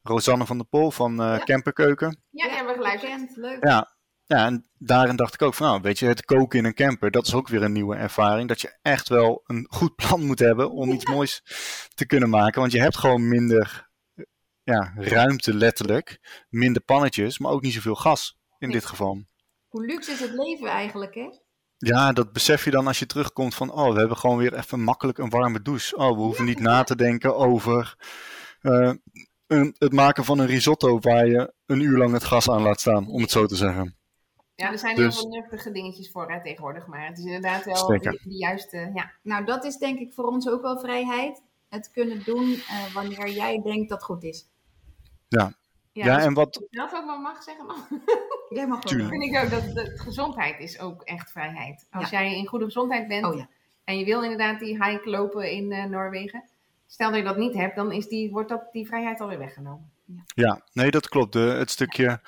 [0.02, 1.44] Rosanne van der Pol van eh Ja.
[1.44, 2.22] Camperkeuken.
[2.30, 3.36] Ja, hebben we geluisterd.
[3.36, 3.64] Leuk.
[3.64, 6.74] Ja, ja, en daarin dacht ik ook van, nou, weet je, het koken in een
[6.74, 8.48] camper, dat is ook weer een nieuwe ervaring.
[8.48, 11.42] Dat je echt wel een goed plan moet hebben om iets moois
[11.94, 12.60] te kunnen maken.
[12.60, 13.88] Want je hebt gewoon minder
[14.62, 16.20] ja, ruimte, letterlijk.
[16.48, 19.24] Minder pannetjes, maar ook niet zoveel gas in dit geval.
[19.68, 21.28] Hoe luxe is het leven eigenlijk, hè?
[21.78, 24.80] Ja, dat besef je dan als je terugkomt van, oh, we hebben gewoon weer even
[24.80, 25.96] makkelijk een warme douche.
[25.96, 27.96] Oh, we hoeven niet na te denken over
[28.60, 28.92] eh,
[29.46, 32.80] een, het maken van een risotto waar je een uur lang het gas aan laat
[32.80, 33.96] staan, om het zo te zeggen.
[34.54, 36.86] Ja, er zijn Dus- heel veel nuttige dingetjes voor hè, tegenwoordig.
[36.86, 38.90] Maar het is inderdaad wel die juiste...
[38.94, 41.42] Ja, Nou, dat is denk ik voor ons ook wel vrijheid.
[41.68, 44.48] Het kunnen doen eh, wanneer jij denkt dat goed is.
[45.28, 45.52] ja,
[45.92, 47.66] Ja, dus en wat, dat ook maar mag zeggen.
[47.66, 47.88] mag.
[48.48, 48.92] Jij mag wel.
[48.92, 49.10] Tuurlijk.
[49.10, 51.86] vind ik ook dat de gezondheid is ook echt vrijheid.
[51.90, 52.20] Als Ja.
[52.22, 53.48] jij in goede gezondheid bent Oh ja.
[53.84, 56.44] en je wil inderdaad die hike lopen in eh, Noorwegen.
[56.86, 59.90] Stel dat je dat niet hebt, dan is die, wordt dat, die vrijheid alweer weggenomen.
[60.34, 61.32] Ja, nee, dat klopt.
[61.32, 62.20] De, het stukje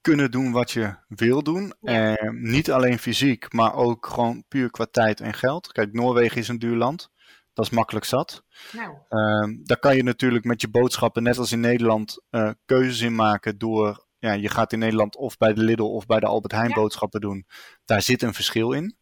[0.00, 1.72] kunnen doen wat je wil doen.
[1.80, 2.16] Ja.
[2.16, 5.72] Eh, niet alleen fysiek, maar ook gewoon puur qua tijd en geld.
[5.72, 7.10] Kijk, Noorwegen is een duur land.
[7.54, 8.44] Dat is makkelijk zat.
[8.72, 13.00] Nou, Ehm, daar kan je natuurlijk met je boodschappen, net als in Nederland, eh, keuzes
[13.00, 14.08] in maken door...
[14.20, 16.74] Ja, je gaat in Nederland of bij de Lidl of bij de Albert Heijn Ja.
[16.74, 17.46] boodschappen doen.
[17.84, 18.96] Daar zit een verschil in.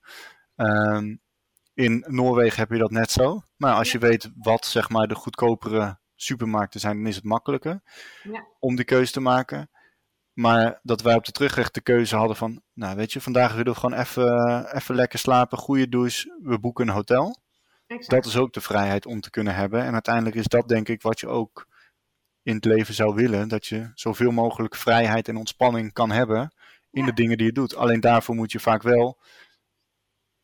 [0.57, 1.17] Ehm,
[1.75, 3.43] in Noorwegen heb je dat net zo.
[3.57, 7.81] Maar als je weet wat zeg maar de goedkopere supermarkten zijn, dan is het makkelijker
[8.23, 8.45] Ja.
[8.59, 9.71] om die keuze te maken.
[10.33, 13.73] Maar dat wij op de terugweg de keuze hadden van, nou weet je, vandaag willen
[13.73, 17.37] we gewoon even, even lekker slapen, goede douche, we boeken een hotel.
[17.87, 18.11] exact.
[18.11, 19.85] Dat is ook de vrijheid om te kunnen hebben.
[19.85, 21.67] En uiteindelijk is dat denk ik wat je ook
[22.49, 23.49] in het leven zou willen.
[23.49, 26.53] Dat je zoveel mogelijk vrijheid en ontspanning kan hebben
[26.91, 27.07] in Ja.
[27.07, 27.77] de dingen die je doet.
[27.77, 29.19] Alleen daarvoor moet je vaak wel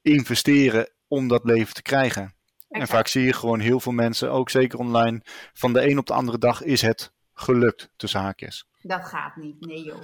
[0.03, 2.35] investeren om dat leven te krijgen.
[2.69, 5.21] En vaak zie je gewoon heel veel mensen, ook zeker online,
[5.53, 8.67] van de een op de andere dag is het gelukt, tussen haakjes.
[8.83, 9.61] Dat gaat niet.
[9.67, 10.01] Nee joh.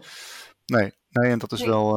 [0.67, 1.69] Nee, nee en dat is Nee.
[1.69, 1.95] wel...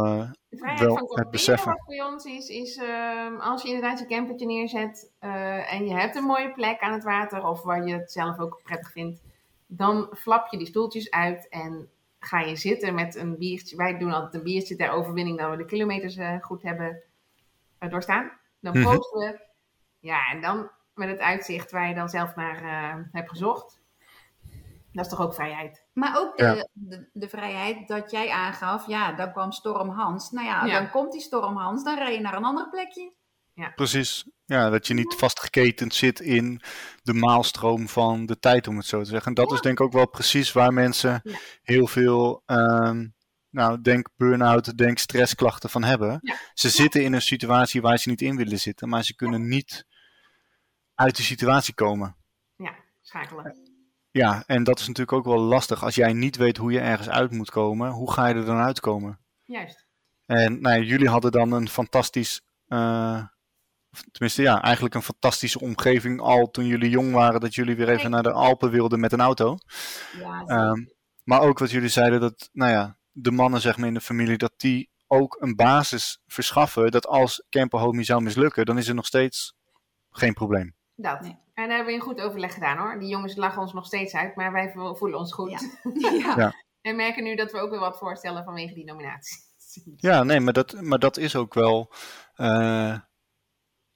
[0.49, 1.72] vrijheid wel van het beseffen.
[1.72, 5.93] wat bij ons is, is ehm, als je inderdaad je campertje neerzet eh, en je
[5.93, 9.22] hebt een mooie plek aan het water of waar je het zelf ook prettig vindt,
[9.78, 13.76] dan flap je die stoeltjes uit en ga je zitten met een biertje.
[13.76, 17.01] Wij doen altijd een biertje ter overwinning dat we de kilometers eh, goed hebben
[17.78, 18.32] eh, doorstaan.
[18.59, 18.95] Dan Mhm.
[18.95, 19.39] posten we.
[19.99, 23.82] Ja, en dan met het uitzicht waar je dan zelf naar eh, hebt gezocht.
[24.91, 25.86] Dat is toch ook vrijheid?
[25.93, 26.67] Maar ook de, Ja.
[26.74, 30.32] de, de vrijheid dat jij aangaf, ja, dan kwam Storm Hans.
[30.32, 30.80] Nou ja, Ja.
[30.80, 33.11] dan komt die Storm Hans, dan rij je naar een ander plekje.
[33.76, 34.26] Precies.
[34.45, 36.62] Ja, dat je niet vastgeketend zit in
[37.01, 39.28] de maalstroom van de tijd, om het zo te zeggen.
[39.28, 41.38] En dat is denk ik ook wel precies waar mensen Ja.
[41.62, 43.08] heel veel, ehm,
[43.49, 46.20] nou, denk burn-out, denk stressklachten van hebben.
[46.22, 46.36] Ja.
[46.54, 49.86] Ze zitten in een situatie waar ze niet in willen zitten, maar ze kunnen niet
[50.95, 52.16] uit de situatie komen.
[52.56, 53.72] Ja, schakelen.
[54.12, 55.84] Ja, en dat is natuurlijk ook wel lastig.
[55.84, 58.58] Als jij niet weet hoe je ergens uit moet komen, hoe ga je er dan
[58.60, 59.20] uitkomen?
[59.43, 59.86] Juist.
[60.26, 63.24] En nou, ja, jullie hadden dan een fantastisch, eh,
[63.94, 67.89] of tenminste ja, eigenlijk een fantastische omgeving al toen jullie jong waren, dat jullie weer
[67.89, 69.58] even naar de Alpen wilden met een auto.
[70.20, 70.44] Ja.
[70.46, 70.86] Ehm,
[71.24, 74.38] maar ook wat jullie zeiden, dat nou ja, de mannen zeg maar in de familie,
[74.38, 79.06] dat die ook een basis verschaffen, dat als camperhomie zou mislukken, dan is er nog
[79.06, 79.56] steeds
[80.10, 80.76] geen probleem.
[80.96, 81.22] Dat.
[81.22, 81.41] Nee.
[81.54, 83.00] En daar hebben we een goed overleg gedaan hoor.
[83.00, 85.50] Die jongens lachen ons nog steeds uit, maar wij vo- voelen ons goed.
[85.52, 85.60] Ja.
[86.20, 86.36] ja.
[86.38, 86.54] Ja.
[86.82, 89.38] En merken nu dat we ook weer wat voorstellen vanwege die nominatie.
[89.96, 91.94] Ja, nee, maar dat, maar dat is ook wel
[92.34, 92.98] eh,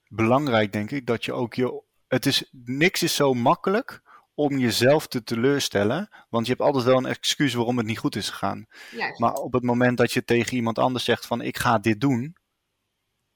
[0.10, 1.06] belangrijk, denk ik.
[1.06, 1.84] Dat je ook je.
[2.08, 4.02] Het is, niks is zo makkelijk
[4.34, 6.10] om jezelf te teleurstellen.
[6.30, 8.68] Want je hebt altijd wel een excuus waarom het niet goed is gegaan.
[8.92, 9.20] Juist.
[9.20, 12.36] Maar op het moment dat je tegen iemand anders zegt van ik ga dit doen,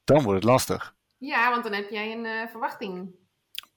[0.03, 0.95] dan wordt het lastig.
[1.17, 3.15] Ja, want dan heb jij een eh, verwachting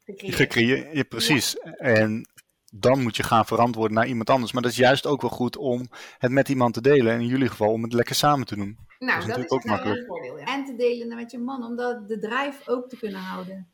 [0.04, 0.96] gecreëerd.
[0.96, 1.58] Ja, precies.
[1.76, 2.28] En
[2.76, 4.52] dan moet je gaan verantwoorden naar iemand anders.
[4.52, 7.12] Maar dat is juist ook wel goed om het met iemand te delen.
[7.12, 8.78] En in jullie geval om het lekker samen te doen.
[8.98, 10.00] Nou, is dat is, natuurlijk ook ook makkelijk.
[10.00, 10.44] een voordeel, ja.
[10.44, 13.72] En te delen met je man, om dat, de drive ook te kunnen houden.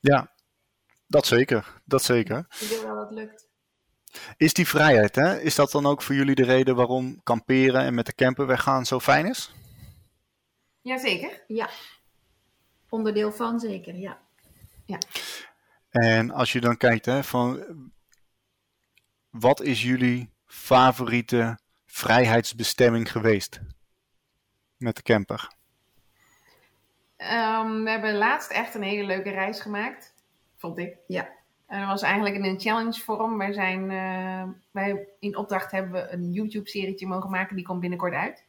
[0.00, 0.32] Ja,
[1.06, 1.80] dat zeker.
[1.84, 2.46] Dat zeker.
[2.60, 3.48] Ik wil wel dat het lukt.
[4.36, 5.40] Is die vrijheid, hè?
[5.40, 8.86] Is dat dan ook voor jullie de reden waarom kamperen en met de camper weggaan
[8.86, 9.54] zo fijn is?
[10.80, 11.44] Jazeker.
[11.46, 11.68] Ja.
[12.88, 14.18] Onderdeel van zeker, ja.
[15.90, 17.64] En als je dan kijkt, hè, van
[19.38, 23.60] wat is jullie favoriete vrijheidsbestemming geweest
[24.76, 25.50] met de camper?
[27.16, 30.14] Ehm, we hebben laatst echt een hele leuke reis gemaakt,
[30.56, 30.96] vond ik.
[31.06, 31.28] Ja.
[31.66, 33.38] En dat was eigenlijk in een challenge vorm.
[33.38, 38.14] Wij zijn, eh, wij in opdracht hebben we een YouTube-serietje mogen maken, die komt binnenkort
[38.14, 38.44] uit.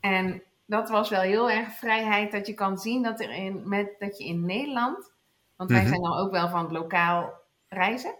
[0.00, 3.94] En dat was wel heel erg vrijheid dat je kan zien dat, er in, met,
[3.98, 5.12] dat je in Nederland,
[5.56, 5.88] want wij Mhm.
[5.88, 7.32] zijn dan ook wel van het lokaal
[7.68, 8.14] reizen,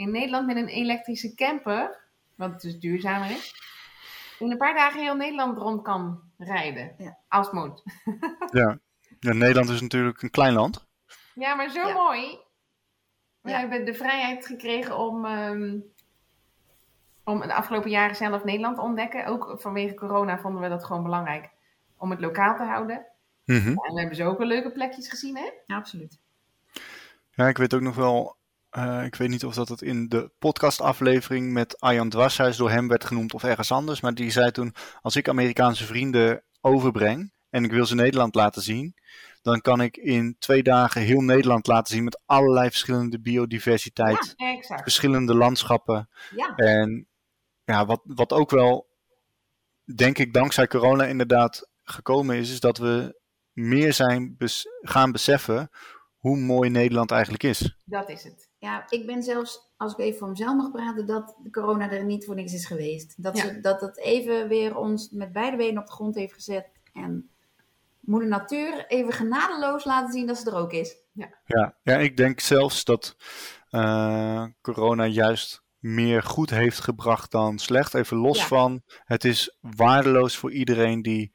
[0.00, 1.98] in Nederland met een elektrische camper,
[2.34, 3.54] wat dus duurzamer is,
[4.38, 6.94] in een paar dagen heel Nederland rond kan rijden.
[6.98, 7.18] Ja.
[7.28, 7.82] Als het moet.
[8.60, 8.78] Ja.
[9.20, 10.86] ja, Nederland is natuurlijk een klein land.
[11.34, 11.94] Ja, maar zo Ja.
[11.94, 12.38] mooi.
[13.40, 13.58] We Ja.
[13.58, 15.78] hebben de vrijheid gekregen om, ehm,
[17.24, 19.26] om de afgelopen jaren zelf Nederland te ontdekken.
[19.26, 21.48] Ook vanwege corona vonden we dat gewoon belangrijk
[21.96, 23.06] om het lokaal te houden.
[23.44, 23.68] Mhm.
[23.68, 25.50] En we hebben zo ook wel leuke plekjes gezien, hè?
[25.66, 26.18] Ja, absoluut.
[27.30, 28.36] Ja, ik weet ook nog wel,
[28.70, 32.88] eh, ik weet niet of dat het in de podcastaflevering met Arjan Dwarshuis door hem
[32.88, 37.64] werd genoemd of ergens anders, maar die zei toen, als ik Amerikaanse vrienden overbreng en
[37.64, 38.94] ik wil ze Nederland laten zien,
[39.42, 44.34] dan kan ik in twee dagen heel Nederland laten zien met allerlei verschillende biodiversiteit,
[44.66, 46.08] verschillende landschappen.
[46.36, 47.08] Ja, En
[47.64, 48.88] ja, wat, wat ook wel,
[49.94, 53.20] denk ik, dankzij corona inderdaad gekomen is, is dat we
[53.52, 55.70] meer zijn bes- gaan beseffen
[56.16, 57.76] hoe mooi Nederland eigenlijk is.
[57.84, 58.49] Dat is het.
[58.60, 62.04] Ja, ik ben zelfs, als ik even voor mezelf mag praten, dat de corona er
[62.04, 63.22] niet voor niks is geweest.
[63.22, 63.42] Dat, Ja.
[63.42, 66.70] ze, dat het even weer ons met beide benen op de grond heeft gezet.
[66.92, 67.30] En
[68.00, 70.96] moeder natuur even genadeloos laten zien dat ze er ook is.
[71.12, 73.16] Ja, ja ik denk zelfs dat
[73.70, 77.94] eh, corona juist meer goed heeft gebracht dan slecht.
[77.94, 78.44] Even los Ja.
[78.46, 81.32] van, het is waardeloos voor iedereen die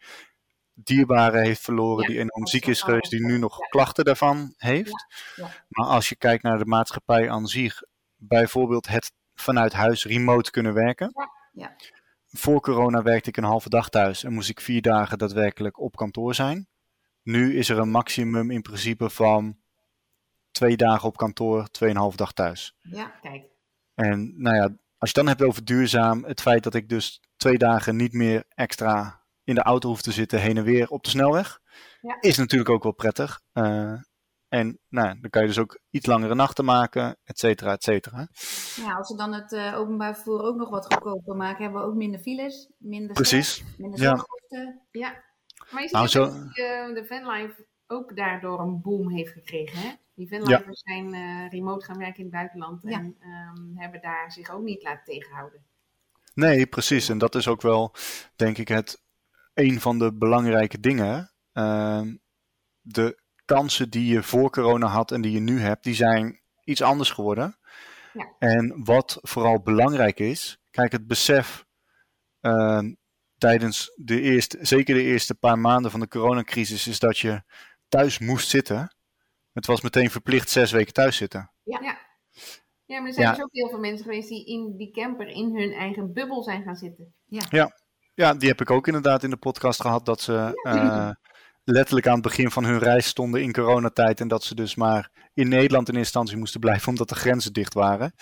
[0.76, 5.05] dierbaren heeft verloren, Ja, die enorm ziek is geweest, die nu nog klachten daarvan heeft.
[5.67, 7.82] Maar als je kijkt naar de maatschappij aan zich,
[8.15, 11.11] bijvoorbeeld het vanuit huis remote kunnen werken.
[11.51, 11.76] Ja.
[12.28, 15.95] Voor corona werkte ik een halve dag thuis en moest ik vier dagen daadwerkelijk op
[15.95, 16.67] kantoor zijn.
[17.23, 19.57] Nu is er een maximum in principe van
[20.51, 22.78] twee dagen op kantoor, tweeënhalve dag thuis.
[22.82, 23.43] Ja, Kijk.
[23.93, 27.57] En nou ja, als je dan hebt over duurzaam, het feit dat ik dus twee
[27.57, 31.09] dagen niet meer extra in de auto hoef te zitten heen en weer op de
[31.09, 31.59] snelweg,
[32.01, 32.17] Ja.
[32.21, 33.41] is natuurlijk ook wel prettig.
[33.51, 33.93] Eh,
[34.47, 38.27] en nou, dan kan je dus ook iets langere nachten maken, et cetera, et cetera.
[38.75, 41.87] ja als we dan het eh, openbaar vervoer ook nog wat goedkoper maken, hebben we
[41.87, 43.63] ook minder files, minder Precies.
[43.77, 44.25] minder Ja.
[44.91, 45.23] Ja.
[45.71, 49.79] Maar je ziet Nou, zo- dat eh, de vanlife ook daardoor een boom heeft gekregen,
[49.79, 49.93] hè?
[50.15, 52.97] Die vanlifers zijn eh, remote gaan werken in het buitenland Ja.
[52.99, 55.65] en ehm, hebben daar zich ook niet laten tegenhouden.
[56.33, 57.09] Nee, precies.
[57.09, 57.93] En dat is ook wel,
[58.35, 59.03] denk ik, het
[59.56, 61.32] een van de belangrijke dingen.
[61.51, 62.16] Ehm,
[62.82, 66.82] de kansen die je voor corona had en die je nu hebt, die zijn iets
[66.82, 67.58] anders geworden.
[68.14, 68.36] Ja.
[68.39, 71.66] En wat vooral belangrijk is, kijk, het besef
[72.41, 72.93] ehm,
[73.38, 77.43] tijdens de eerste, zeker de eerste paar maanden van de coronacrisis, is dat je
[77.88, 78.95] thuis moest zitten.
[79.53, 81.51] Het was meteen verplicht zes weken thuis zitten.
[81.64, 81.80] Ja,
[82.86, 83.34] ja maar er zijn Ja.
[83.34, 86.64] dus ook heel veel mensen geweest die in die camper in hun eigen bubbel zijn
[86.64, 87.16] gaan zitten.
[87.26, 87.72] Ja,
[88.16, 90.05] die heb ik ook inderdaad in de podcast gehad.
[90.05, 91.09] Dat ze eh,
[91.63, 94.20] letterlijk aan het begin van hun reis stonden in coronatijd.
[94.20, 97.74] En dat ze dus maar in Nederland in instantie moesten blijven omdat de grenzen dicht
[97.74, 98.13] waren.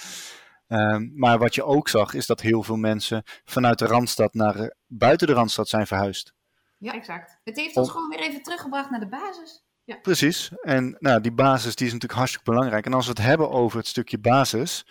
[0.67, 4.55] Ehm, maar wat je ook zag is dat heel veel mensen vanuit de Randstad naar
[4.55, 6.33] eh, buiten de Randstad zijn verhuisd.
[6.77, 6.93] Ja.
[6.93, 7.39] Exact.
[7.43, 9.63] Het heeft ons Om- gewoon weer even teruggebracht naar de basis.
[10.01, 10.51] Precies.
[10.61, 12.85] En nou, die basis die is natuurlijk hartstikke belangrijk.
[12.85, 14.85] En als we het hebben over het stukje basis.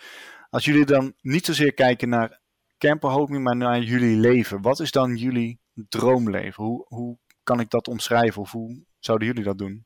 [0.49, 2.39] Als jullie dan niet zozeer kijken naar
[2.87, 4.61] camperhoping, maar naar jullie leven.
[4.61, 5.59] Wat is dan jullie
[5.89, 6.63] droomleven?
[6.63, 8.41] Hoe, hoe kan ik dat omschrijven?
[8.41, 9.85] Of hoe zouden jullie dat doen?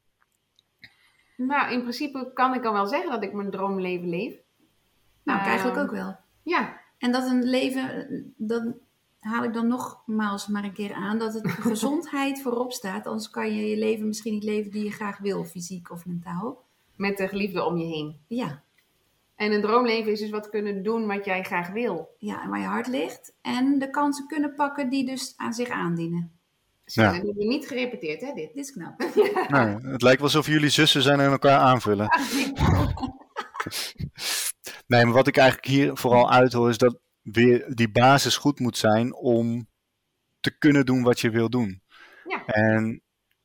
[1.37, 4.35] Nou, in principe kan ik al wel zeggen dat ik mijn droomleven leef.
[5.23, 6.15] Nou, Ehm, eigenlijk ook wel.
[6.43, 8.75] Ja, En dat een leven, dan
[9.19, 13.07] haal ik dan nogmaals maar een keer aan, dat het gezondheid voorop staat.
[13.07, 16.65] Anders kan je je leven misschien niet leven die je graag wil, fysiek of mentaal.
[16.95, 18.19] met de geliefde om je heen.
[18.27, 18.63] Ja,
[19.37, 22.15] En een droomleven is dus wat kunnen doen wat jij graag wil.
[22.17, 23.33] ja, en waar je hart ligt.
[23.41, 26.39] En de kansen kunnen pakken die dus aan zich aandienen.
[26.85, 27.07] Zo, Ja.
[27.07, 28.53] dat hebben we niet gerepeteerd, hè, dit.
[28.53, 28.99] Dit is knap.
[29.49, 32.07] Nou, het lijkt wel alsof jullie zussen zijn en elkaar aanvullen.
[34.87, 38.77] Nee, maar wat ik eigenlijk hier vooral uithoor is dat weer die basis goed moet
[38.77, 39.67] zijn om
[40.39, 41.81] te kunnen doen wat je wil doen.
[42.27, 42.45] Ja.
[42.45, 43.01] En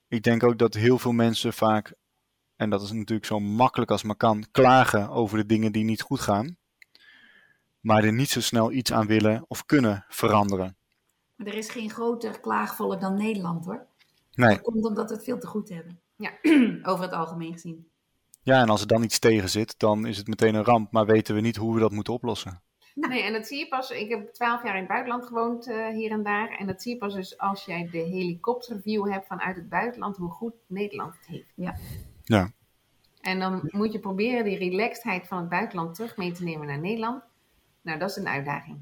[0.08, 1.94] ik denk ook dat heel veel mensen vaak,
[2.62, 6.02] en dat is natuurlijk zo makkelijk als maar kan, klagen over de dingen die niet
[6.02, 6.56] goed gaan.
[7.80, 10.76] Maar er niet zo snel iets aan willen of kunnen veranderen.
[11.34, 13.86] Maar er is geen groter klaagvolk dan Nederland hoor.
[14.34, 14.48] Nee.
[14.48, 16.00] Dat komt omdat we het veel te goed hebben.
[16.16, 16.30] Ja.
[16.90, 17.90] Over het algemeen gezien.
[18.42, 21.06] Ja, en als er dan iets tegen zit, dan is het meteen een ramp, maar
[21.06, 22.62] weten we niet hoe we dat moeten oplossen.
[22.94, 23.90] Nee, en dat zie je pas.
[23.90, 26.56] Ik heb twaalf jaar in het buitenland gewoond, eh, hier en daar.
[26.58, 30.30] En dat zie je pas dus als jij de helikopterview hebt vanuit het buitenland, hoe
[30.30, 31.52] goed Nederland het heeft.
[31.54, 31.76] Ja.
[32.24, 32.52] Ja.
[33.20, 36.80] En dan moet je proberen die relaxedheid van het buitenland terug mee te nemen naar
[36.80, 37.22] Nederland.
[37.82, 38.80] Nou, dat is een uitdaging.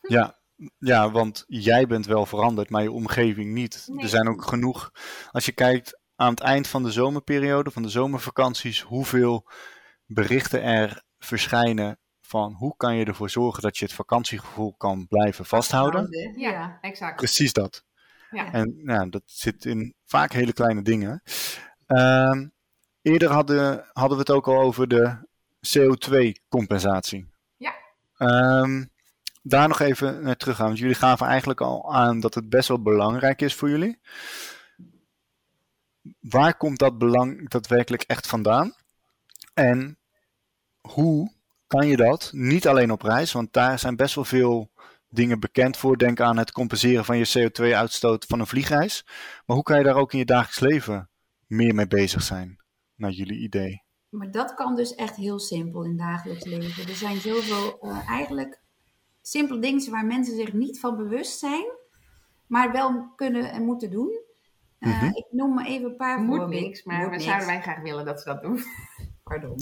[0.00, 0.38] Ja,
[0.78, 3.86] ja, want jij bent wel veranderd, maar je omgeving niet.
[3.90, 4.02] Nee.
[4.02, 4.92] Er zijn ook genoeg,
[5.30, 9.48] als je kijkt aan het eind van de zomerperiode, van de zomervakanties, hoeveel
[10.06, 15.44] berichten er verschijnen van hoe kan je ervoor zorgen dat je het vakantiegevoel kan blijven
[15.44, 16.32] vasthouden.
[16.36, 17.16] Ja, exact.
[17.16, 17.84] Precies dat.
[18.30, 18.52] Ja.
[18.52, 21.22] En ja, dat zit in vaak hele kleine dingen.
[21.86, 22.48] Ehm,
[23.06, 25.16] eerder hadden, hadden we het ook al over de
[25.60, 27.26] CO2-compensatie.
[27.56, 27.74] Ja.
[28.16, 28.84] Ehm,
[29.42, 32.68] daar nog even naar terug gaan, want jullie gaven eigenlijk al aan dat het best
[32.68, 33.98] wel belangrijk is voor jullie.
[36.20, 38.74] Waar komt dat belang daadwerkelijk echt vandaan?
[39.54, 39.98] En
[40.80, 41.32] hoe
[41.66, 44.70] kan je dat, niet alleen op reis, want daar zijn best wel veel
[45.08, 45.98] dingen bekend voor.
[45.98, 49.04] Denk aan het compenseren van je CO2-uitstoot van een vliegreis.
[49.46, 51.10] Maar hoe kan je daar ook in je dagelijks leven
[51.46, 52.56] meer mee bezig zijn,
[52.96, 53.82] naar jullie idee?
[54.08, 56.88] Maar dat kan dus echt heel simpel in dagelijks leven.
[56.88, 58.60] Er zijn zoveel eh, eigenlijk
[59.22, 61.64] simpele dingen waar mensen zich niet van bewust zijn,
[62.46, 64.20] maar wel kunnen en moeten doen.
[64.78, 65.06] Eh, Mhm.
[65.14, 66.62] Ik noem maar even een paar Moet voorbeelden.
[66.68, 67.24] niks, maar Moet we niks.
[67.24, 68.60] zouden wij graag willen dat ze dat doen.
[69.24, 69.56] Pardon.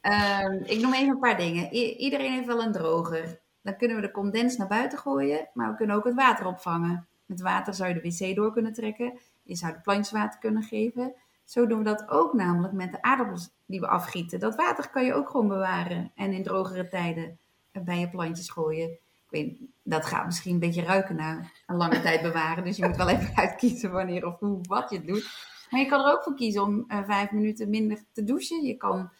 [0.00, 1.74] Ehm, ik noem even een paar dingen.
[1.74, 3.40] I- iedereen heeft wel een droger.
[3.62, 7.06] Dan kunnen we de condens naar buiten gooien, maar we kunnen ook het water opvangen.
[7.26, 9.18] Met water zou je de wc door kunnen trekken.
[9.42, 11.14] Je zou de plantjes water kunnen geven.
[11.52, 14.40] Zo doen we dat ook namelijk met de aardappels die we afgieten.
[14.40, 17.38] Dat water kan je ook gewoon bewaren en in drogere tijden
[17.72, 18.90] bij je plantjes gooien.
[18.90, 18.98] Ik
[19.28, 22.64] weet, dat gaat misschien een beetje ruiken na een lange tijd bewaren.
[22.64, 25.30] Dus je moet wel even uitkiezen wanneer of hoe wat je doet.
[25.70, 28.62] Maar je kan er ook voor kiezen om eh, vijf minuten minder te douchen.
[28.62, 29.10] Je kan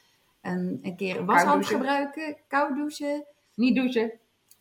[0.41, 3.25] een, een keer een washand gebruiken, koud douchen,
[3.55, 4.13] Niet douchen.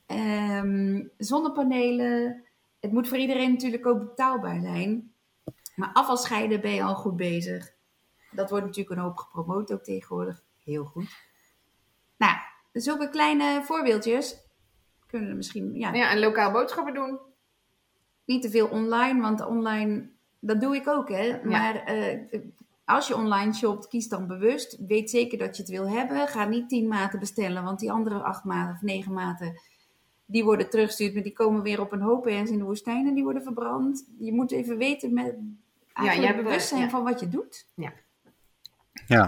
[0.05, 2.43] ehm, zonnepanelen.
[2.79, 5.10] Het moet voor iedereen natuurlijk ook betaalbaar zijn.
[5.75, 7.73] Maar afval scheiden ben je al goed bezig.
[8.31, 10.43] Dat wordt natuurlijk een hoop gepromoot ook tegenwoordig.
[10.63, 11.09] Heel goed.
[12.17, 12.37] Nou,
[12.71, 14.49] zulke kleine voorbeeldjes
[15.11, 17.19] kunnen er misschien ja, Ja, en lokaal boodschappen doen.
[18.25, 20.09] niet te veel online, want online,
[20.39, 21.39] dat doe ik ook, hè.
[21.43, 22.39] Maar eh,
[22.85, 24.85] als je online shopt, kies dan bewust.
[24.87, 26.27] Weet zeker dat je het wil hebben.
[26.27, 29.61] Ga niet tien maten bestellen, want die andere acht maten of negen maten,
[30.31, 33.13] die worden teruggestuurd, maar die komen weer op een hoop ergens in de woestijn en
[33.13, 34.05] die worden verbrand.
[34.19, 35.35] Je moet even weten met
[35.93, 36.89] eigenlijk jij hebt, bewust zijn ja.
[36.89, 37.67] van wat je doet.
[37.75, 37.93] Ja,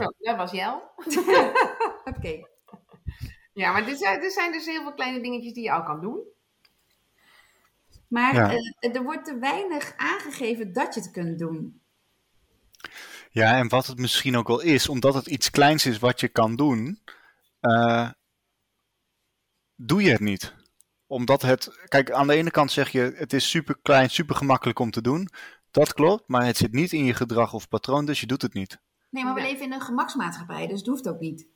[0.02, 0.82] Zo, dat was Jel.
[2.16, 2.46] Oké.
[3.54, 6.02] Ja, maar dit zijn, dit zijn dus heel veel kleine dingetjes die je al kan
[6.02, 6.20] doen.
[8.08, 8.52] Maar Ja.
[8.80, 11.82] eh, er wordt te weinig aangegeven dat je het kunt doen.
[13.30, 16.28] ja, en wat het misschien ook wel is, omdat het iets kleins is wat je
[16.28, 17.00] kan doen,
[17.60, 18.10] eh,
[19.76, 20.54] doe je het niet.
[21.14, 24.80] Omdat het, kijk, aan de ene kant zeg je, het is super klein, super gemakkelijk
[24.80, 25.30] om te doen.
[25.72, 28.54] Dat klopt, maar het zit niet in je gedrag of patroon, dus je doet het
[28.54, 28.80] niet.
[29.10, 31.48] Nee, maar we leven in een gemaksmaatschappij, dus het hoeft ook niet.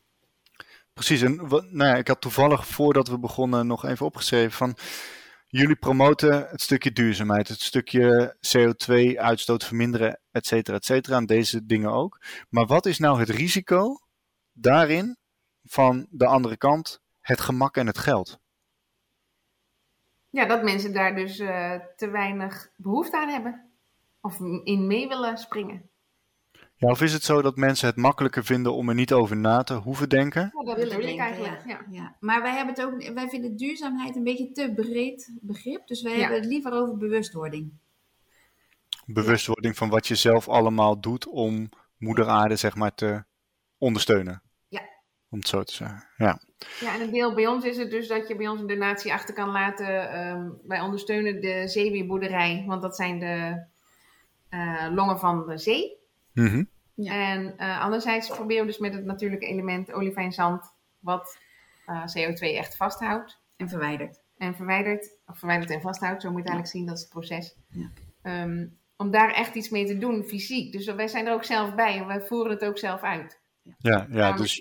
[0.93, 4.77] Precies, en wat- nou ja, ik had toevallig voordat we begonnen nog even opgeschreven van
[5.47, 11.65] jullie promoten het stukje duurzaamheid, het stukje CO2-uitstoot verminderen, et cetera, et cetera, en deze
[11.65, 12.21] dingen ook.
[12.49, 13.99] Maar wat is nou het risico
[14.53, 15.17] daarin
[15.63, 18.39] van de andere kant, het gemak en het geld?
[20.37, 23.69] Ja, dat mensen daar dus eh, te weinig behoefte aan hebben.
[24.21, 25.89] Of in mee willen springen.
[26.75, 29.63] Ja, of is het zo dat mensen het makkelijker vinden om er niet over na
[29.63, 30.41] te hoeven denken?
[30.41, 31.63] Ja, dat willen bedoel ik denken, eigenlijk.
[31.67, 31.85] Ja.
[31.89, 35.87] Ja, maar wij hebben het ook, wij vinden duurzaamheid een beetje te breed begrip.
[35.87, 36.19] Dus wij Ja.
[36.19, 37.71] hebben het liever over bewustwording.
[39.05, 43.23] Bewustwording van wat je zelf allemaal doet om moeder aarde zeg maar te
[43.77, 44.41] ondersteunen.
[44.67, 44.81] Ja.
[45.29, 46.07] Om het zo te zeggen.
[46.17, 46.41] Ja.
[46.79, 49.13] Ja, en een deel bij ons is het dus dat je bij ons een donatie
[49.13, 50.11] achter kan laten.
[50.11, 53.65] Ehm, wij ondersteunen de zeewierboerderij, want dat zijn de
[54.49, 55.97] eh, longen van de zee.
[56.33, 56.63] Mhm.
[56.93, 57.13] Ja.
[57.13, 61.37] En eh, anderzijds proberen we dus met het natuurlijke element olivijnzand, wat
[61.85, 64.21] eh, CO2 echt vasthoudt En verwijderd.
[64.37, 67.55] en verwijdert, of verwijdert en vasthoudt, zo moet je eigenlijk zien, dat is het proces.
[67.69, 67.89] Ja.
[68.21, 70.71] Ehm, om daar echt iets mee te doen, fysiek.
[70.71, 73.39] Dus wij zijn er ook zelf bij en wij voeren het ook zelf uit.
[73.77, 74.59] Ja, ja dus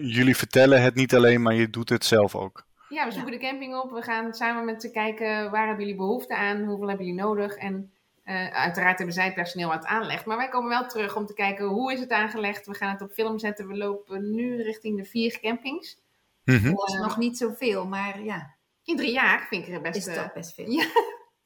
[0.00, 2.66] jullie vertellen het niet alleen, maar je doet het zelf ook.
[2.88, 3.90] Ja, we zoeken de camping op.
[3.90, 7.54] We gaan samen met ze kijken waar hebben jullie behoefte aan, hoeveel hebben jullie nodig.
[7.56, 7.92] En
[8.24, 10.24] eh, uiteraard hebben zij het personeel wat aanlegt.
[10.24, 12.66] Maar wij komen wel terug om te kijken hoe is het aangelegd.
[12.66, 13.66] We gaan het op film zetten.
[13.68, 15.98] We lopen nu richting de vier campings.
[16.44, 19.96] Mhm, Dat is nog niet zoveel, maar ja, In drie jaar vind ik er best...
[19.96, 20.70] is eh, toch best veel.
[20.70, 20.84] ja.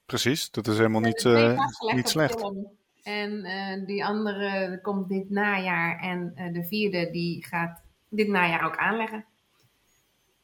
[0.07, 2.39] Precies, dat is helemaal niet, twee eh, niet slecht.
[2.39, 2.77] film.
[3.05, 6.01] En eh, die andere komt dit najaar.
[6.01, 9.25] En eh, de vierde die gaat dit najaar ook aanleggen.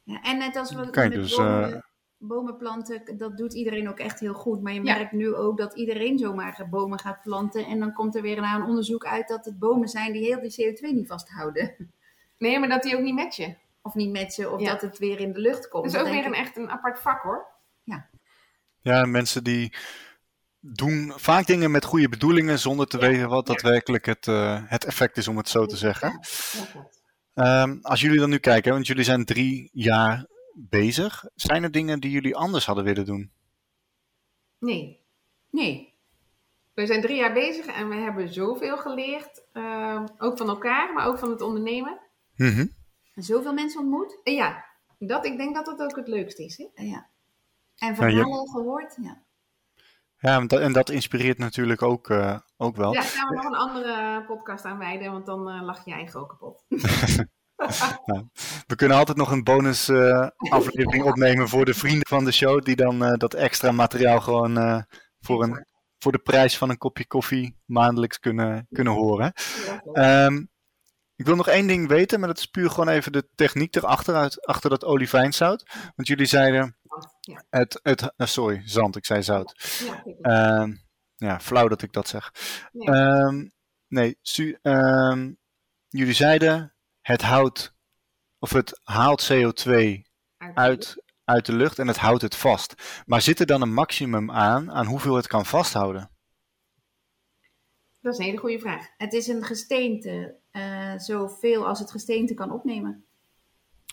[0.02, 1.80] Ja, en net als we Kijk, met dus, bomen, eh,
[2.16, 4.62] bomen planten, dat doet iedereen ook echt heel goed.
[4.62, 4.96] Maar je Ja.
[4.96, 7.66] merkt nu ook dat iedereen zomaar bomen gaat planten.
[7.66, 10.40] En dan komt er weer na een onderzoek uit dat het bomen zijn die heel
[10.40, 11.74] die CO2 niet vasthouden.
[12.38, 13.58] Nee, maar dat die ook niet matchen.
[13.82, 14.70] Of niet matchen, of Ja.
[14.70, 15.84] dat het weer in de lucht komt.
[15.84, 17.46] Dat is ook weer een, echt een apart vak hoor.
[18.82, 19.72] Ja, mensen die
[20.61, 23.52] doen vaak dingen met goede bedoelingen zonder te Ja, weten wat ja.
[23.54, 26.20] daadwerkelijk het, eh, het effect is, om het zo te zeggen.
[26.52, 26.88] Ja.
[27.34, 32.00] Ehm, als jullie dan nu kijken, want jullie zijn drie jaar bezig, zijn er dingen
[32.00, 33.30] die jullie anders hadden willen doen?
[34.58, 34.98] Nee,
[35.50, 35.94] Nee,
[36.74, 39.42] we zijn drie jaar bezig en we hebben zoveel geleerd.
[39.52, 41.98] ehm, ook van elkaar, maar ook van het ondernemen.
[42.36, 42.66] Mhm.
[43.14, 44.20] en zoveel mensen ontmoet.
[44.24, 44.64] En ja,
[44.98, 46.56] dat, ik denk dat dat ook het leukste is.
[46.56, 46.82] Hè?
[46.82, 47.08] Ja.
[47.76, 48.96] En Ja, verhalen gehoord.
[49.02, 49.22] Ja.
[50.20, 52.92] Ja, en dat, inspireert natuurlijk ook, eh, ook wel.
[52.92, 56.20] Ja, gaan we nog een andere podcast aan wijden, want dan eh, lach je eigen
[56.20, 56.64] ook kapot.
[58.66, 62.62] We kunnen altijd nog een bonus eh, aflevering opnemen voor de vrienden van de show,
[62.62, 64.84] die dan dat extra materiaal gewoon
[65.20, 65.66] voor, een,
[65.98, 69.32] voor de prijs van een kopje koffie maandelijks kunnen, kunnen horen.
[69.66, 69.98] Ja, klopt.
[71.20, 74.14] Ik wil nog één ding weten, maar dat is puur gewoon even de techniek erachter,
[74.14, 75.66] uit, achter dat olivijnzout.
[75.96, 76.76] Want jullie zeiden,
[77.20, 79.80] Ja, het, het, eh, sorry, zand, ik zei zout.
[80.02, 80.02] ja.
[80.22, 80.74] Ehm,
[81.16, 82.32] ja, flauw dat ik dat zeg.
[82.72, 82.96] Nee.
[82.96, 83.46] Ehm,
[83.88, 85.32] nee, su- ehm,
[85.88, 87.74] jullie zeiden, het houdt,
[88.38, 90.02] of het haalt CO2
[90.54, 93.02] uit, uit de lucht en het houdt het vast.
[93.06, 96.10] Maar zit er dan een maximum aan, aan hoeveel het kan vasthouden?
[98.01, 98.88] Dat is een hele goede vraag.
[98.96, 103.05] Het is een gesteente, eh, zoveel als het gesteente kan opnemen.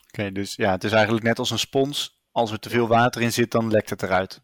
[0.08, 2.22] Oké, dus ja, het is eigenlijk net als een spons.
[2.32, 4.41] Als er te veel water in zit, dan lekt het eruit.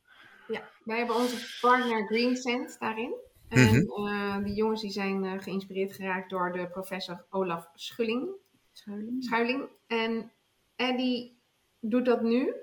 [0.47, 3.13] Ja, wij hebben onze partner Green Sand daarin.
[3.49, 4.07] En Mhm.
[4.07, 8.29] eh, die jongens die zijn eh, geïnspireerd geraakt door de professor Olaf Schulling,
[8.71, 9.23] Schuiling.
[9.23, 9.67] Schuiling.
[9.87, 10.31] En
[10.75, 11.37] Eddie
[11.79, 12.53] doet dat nu.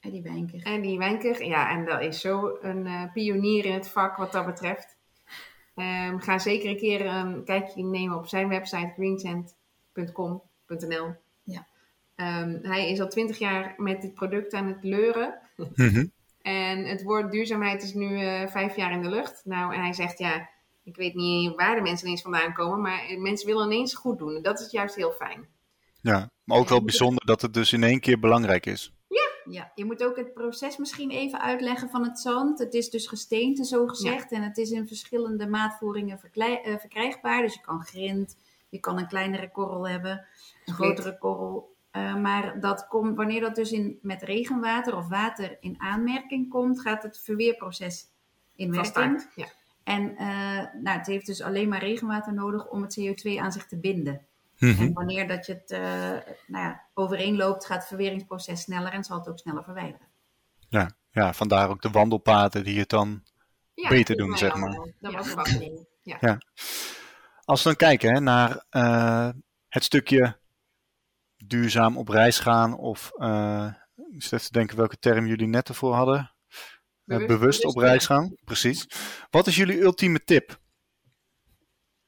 [0.00, 0.62] Eddie Wijnker.
[0.62, 4.46] Eddie Wijnker, ja, en dat is zo een eh, pionier in het vak wat dat
[4.46, 4.93] betreft.
[5.74, 11.14] Ehm, ga zeker een keer een kijkje nemen op zijn website greensand.com.nl.
[11.42, 11.66] Ja.
[12.14, 15.38] Ehm, hij is al twintig jaar met dit product aan het leuren.
[15.74, 16.06] Mhm.
[16.40, 19.40] En het woord duurzaamheid is nu eh, vijf jaar in de lucht.
[19.44, 20.48] Nou, en hij zegt ja,
[20.82, 24.36] ik weet niet waar de mensen ineens vandaan komen, maar mensen willen ineens goed doen.
[24.36, 25.46] En dat is juist heel fijn.
[26.00, 28.92] Ja, maar ook wel bijzonder dat het dus in één keer belangrijk is.
[29.50, 32.58] Ja, je moet ook het proces misschien even uitleggen van het zand.
[32.58, 34.32] Het is dus gesteente, zo gezegd.
[34.32, 37.42] En het is in verschillende maatvoeringen eh, verkrijgbaar.
[37.42, 38.36] Dus je kan grind,
[38.68, 40.26] je kan een kleinere korrel hebben,
[40.64, 41.74] een grotere korrel.
[41.90, 46.80] Eh, maar dat komt, wanneer dat dus in, met regenwater of water in aanmerking komt,
[46.80, 48.06] gaat het verweerproces
[48.54, 49.30] in werking.
[49.34, 49.46] Ja.
[49.84, 53.66] En eh, nou, het heeft dus alleen maar regenwater nodig om het CO2 aan zich
[53.66, 54.26] te binden.
[54.58, 54.80] Mhm.
[54.82, 55.80] En wanneer dat je het eh,
[56.46, 60.06] nou ja, overeenloopt, gaat het verweringsproces sneller en zal het ook sneller verwijderen.
[60.68, 63.22] Ja, ja, vandaar ook de wandelpaden die het dan
[63.74, 64.76] Ja, beter doen, zeg allemaal.
[64.76, 64.92] maar.
[65.00, 65.16] Dat Ja.
[65.18, 65.86] was bedoeling.
[66.02, 66.38] Ja.
[67.44, 69.28] Als we dan kijken hè, naar eh,
[69.68, 70.38] het stukje
[71.36, 73.66] duurzaam op reis gaan, of eh,
[74.10, 76.18] ik zit even te denken welke term jullie net ervoor hadden.
[76.18, 78.14] Eh, Bewust- bewust, op reis ja.
[78.14, 78.86] gaan, precies.
[79.30, 80.58] Wat is jullie ultieme tip?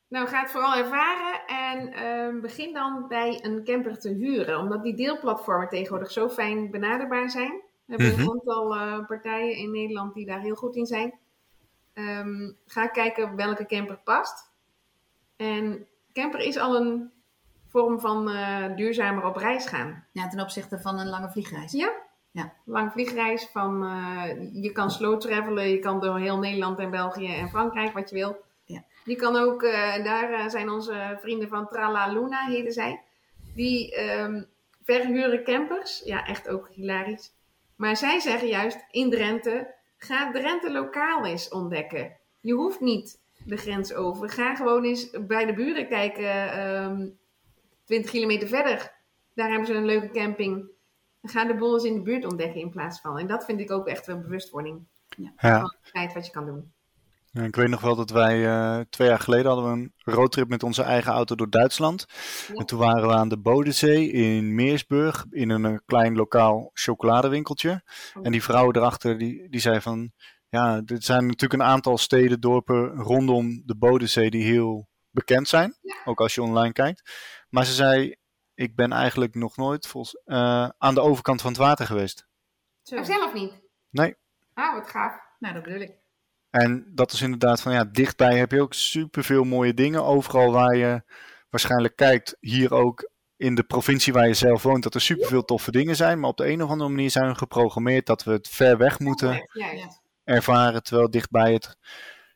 [0.08, 4.58] Nou, ga het vooral ervaren en ehm, begin dan bij een camper te huren.
[4.58, 7.50] Omdat die deelplatformen tegenwoordig zo fijn benaderbaar zijn.
[7.84, 8.20] We hebben Mhm.
[8.20, 11.14] een aantal eh, partijen in Nederland die daar heel goed in zijn.
[11.92, 14.50] Ehm, ga kijken welke camper past.
[15.36, 17.10] En camper is al een
[17.68, 20.04] vorm van eh, duurzamer op reis gaan.
[20.12, 21.72] Ja, ten opzichte van een lange vliegreis.
[21.72, 21.92] Ja.
[22.30, 22.52] Ja.
[22.64, 27.34] Lang vliegreis van, eh, je kan slow travelen, je kan door heel Nederland en België
[27.34, 28.44] en Frankrijk, wat je wil.
[29.06, 29.12] Ja.
[29.12, 33.02] Je kan ook, eh, daar eh, zijn onze vrienden van Trala Luna, heten zij.
[33.54, 34.42] Die ehm,
[34.82, 36.02] verhuren campers.
[36.04, 37.32] Ja, echt ook hilarisch.
[37.76, 42.16] Maar zij zeggen juist, in Drenthe, ga Drenthe lokaal eens ontdekken.
[42.40, 44.30] Je hoeft niet de grens over.
[44.30, 47.08] Ga gewoon eens bij de buren kijken, ehm
[47.86, 48.92] 20 kilometer verder.
[49.34, 50.70] Daar hebben ze een leuke camping.
[51.22, 53.18] Ga de boel eens in de buurt ontdekken in plaats van.
[53.18, 54.86] En dat vind ik ook echt wel bewustwording
[55.16, 56.72] Ja, van het feit wat je kan doen.
[57.36, 60.48] Ja, ik weet nog wel dat wij eh, twee jaar geleden hadden we een roadtrip
[60.48, 62.06] met onze eigen auto door Duitsland.
[62.48, 62.54] Ja.
[62.54, 67.82] En toen waren we aan de Bodensee in Meersburg in een eh, klein lokaal chocoladewinkeltje.
[68.22, 70.12] En die vrouw erachter die, die zei van,
[70.48, 75.76] ja, er zijn natuurlijk een aantal steden, dorpen rondom de Bodensee die heel bekend zijn.
[75.80, 75.96] Ja.
[76.04, 77.10] Ook als je online kijkt.
[77.48, 78.16] Maar ze zei,
[78.54, 82.26] ik ben eigenlijk nog nooit volgens, eh, aan de overkant van het water geweest.
[82.82, 82.96] Zo.
[82.96, 83.60] Maar zelf niet?
[83.90, 84.16] Nee.
[84.54, 85.20] Ah, wat gaaf.
[85.38, 86.04] Nou, dat bedoel ik.
[86.62, 90.04] En dat is inderdaad van ja, dichtbij heb je ook superveel mooie dingen.
[90.04, 91.02] Overal waar je
[91.50, 95.70] waarschijnlijk kijkt, hier ook in de provincie waar je zelf woont, dat er superveel toffe
[95.70, 96.20] dingen zijn.
[96.20, 98.98] Maar op de een of andere manier zijn we geprogrammeerd dat we het ver weg
[98.98, 99.48] moeten
[100.24, 101.76] ervaren, terwijl dichtbij het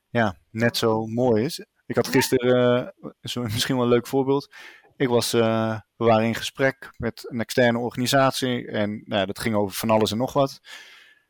[0.08, 1.66] ja, net zo mooi is.
[1.86, 4.54] Ik had gisteren, zo, misschien wel een leuk voorbeeld.
[4.96, 9.54] Ik was, eh, we waren in gesprek met een externe organisatie en nou, dat ging
[9.54, 10.60] over van alles en nog wat.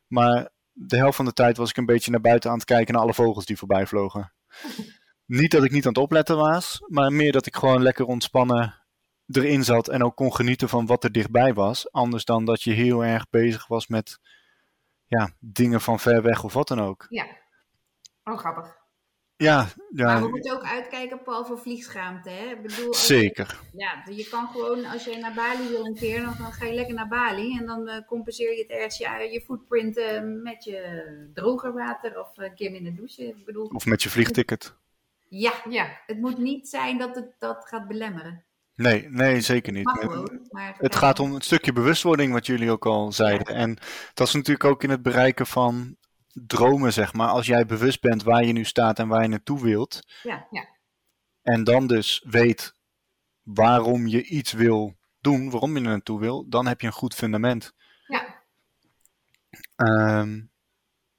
[0.07, 2.93] Maar de helft van de tijd was ik een beetje naar buiten aan het kijken
[2.93, 4.33] naar alle vogels die voorbij vlogen.
[5.25, 8.81] niet dat ik niet aan het opletten was, maar meer dat ik gewoon lekker ontspannen
[9.27, 11.91] erin zat en ook kon genieten van wat er dichtbij was.
[11.91, 14.19] Anders dan dat je heel erg bezig was met
[15.05, 17.05] ja, dingen van ver weg of wat dan ook.
[17.09, 17.25] Ja.
[18.23, 18.80] Oh, grappig.
[19.41, 22.29] Ja, Maar we ja moeten ook uitkijken, Paul, voor vliegschaamte.
[22.29, 22.45] Hè?
[22.45, 23.59] Ik bedoel, als je- zeker.
[23.73, 26.73] Ja, je kan gewoon, als je naar Bali wil een keer, dan, dan ga je
[26.73, 27.57] lekker naar Bali.
[27.57, 32.19] En dan eh, compenseer je het ergens je, je footprint eh, met je droger water
[32.19, 33.27] of eh, een keer minder douchen.
[33.27, 34.75] Ik bedoel, Of met je vliegticket.
[35.27, 35.99] ja, Ja.
[36.05, 38.43] het moet niet zijn dat het dat gaat belemmeren.
[38.75, 39.89] Nee, nee, zeker niet.
[39.89, 40.39] Gewoon,
[40.77, 43.45] Het gaat om een stukje bewustwording, wat jullie ook al zeiden.
[43.55, 43.77] En
[44.13, 45.95] dat is natuurlijk ook in het bereiken van
[46.33, 47.27] dromen, zeg maar.
[47.27, 49.99] Als jij bewust bent waar je nu staat en waar je naartoe wilt.
[50.23, 50.47] Ja.
[50.51, 50.67] Ja.
[51.41, 52.73] En dan dus weet
[53.43, 57.15] waarom je iets wil doen, waarom je er naartoe wil, dan heb je een goed
[57.15, 57.73] fundament.
[58.07, 58.43] Ja.
[59.75, 60.41] Ehm,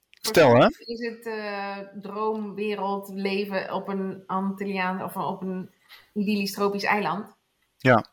[0.09, 5.73] stel hè, Is het eh, droomwereld leven op een Antilliaan of op een
[6.13, 7.35] idyllisch tropisch eiland?
[7.77, 8.05] Ja.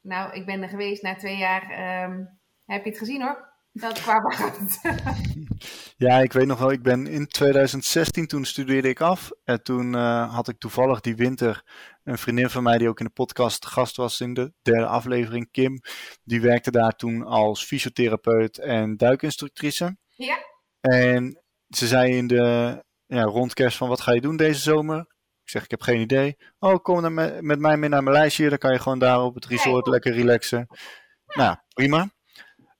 [0.00, 1.70] Nou, ik ben er geweest na twee jaar.
[1.70, 2.24] ehm,
[2.64, 3.47] heb je het gezien hoor?
[3.80, 4.78] Dat qua waard.
[5.96, 9.30] Ja, ik weet nog wel, ik ben in 2016, toen studeerde ik af.
[9.44, 11.62] En toen eh, had ik toevallig die winter
[12.04, 15.50] een vriendin van mij die ook in de podcast gast was in de derde aflevering,
[15.50, 15.80] Kim.
[16.22, 19.96] Die werkte daar toen als fysiotherapeut en duikinstructrice.
[20.08, 20.38] Ja.
[20.80, 24.98] En ze zei in de ja, rond kerst van wat ga je doen deze zomer?
[25.42, 26.36] Ik zeg ik heb geen idee.
[26.58, 28.48] Oh, kom dan met, met mij mee naar Maleisië.
[28.48, 30.66] Dan kan je gewoon daar op het resort lekker relaxen.
[31.26, 32.08] Nou, prima.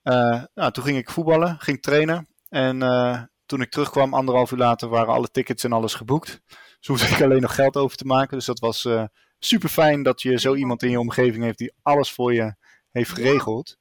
[0.09, 2.27] Eh, nou, toen ging ik voetballen, ging trainen.
[2.49, 6.41] En eh, toen ik terugkwam, anderhalf uur later, waren alle tickets en alles geboekt.
[6.47, 8.37] Dus hoefde ik alleen nog geld over te maken.
[8.37, 8.87] Dus dat was
[9.39, 12.55] super fijn dat je zo iemand in je omgeving heeft die alles voor je
[12.91, 13.77] heeft geregeld.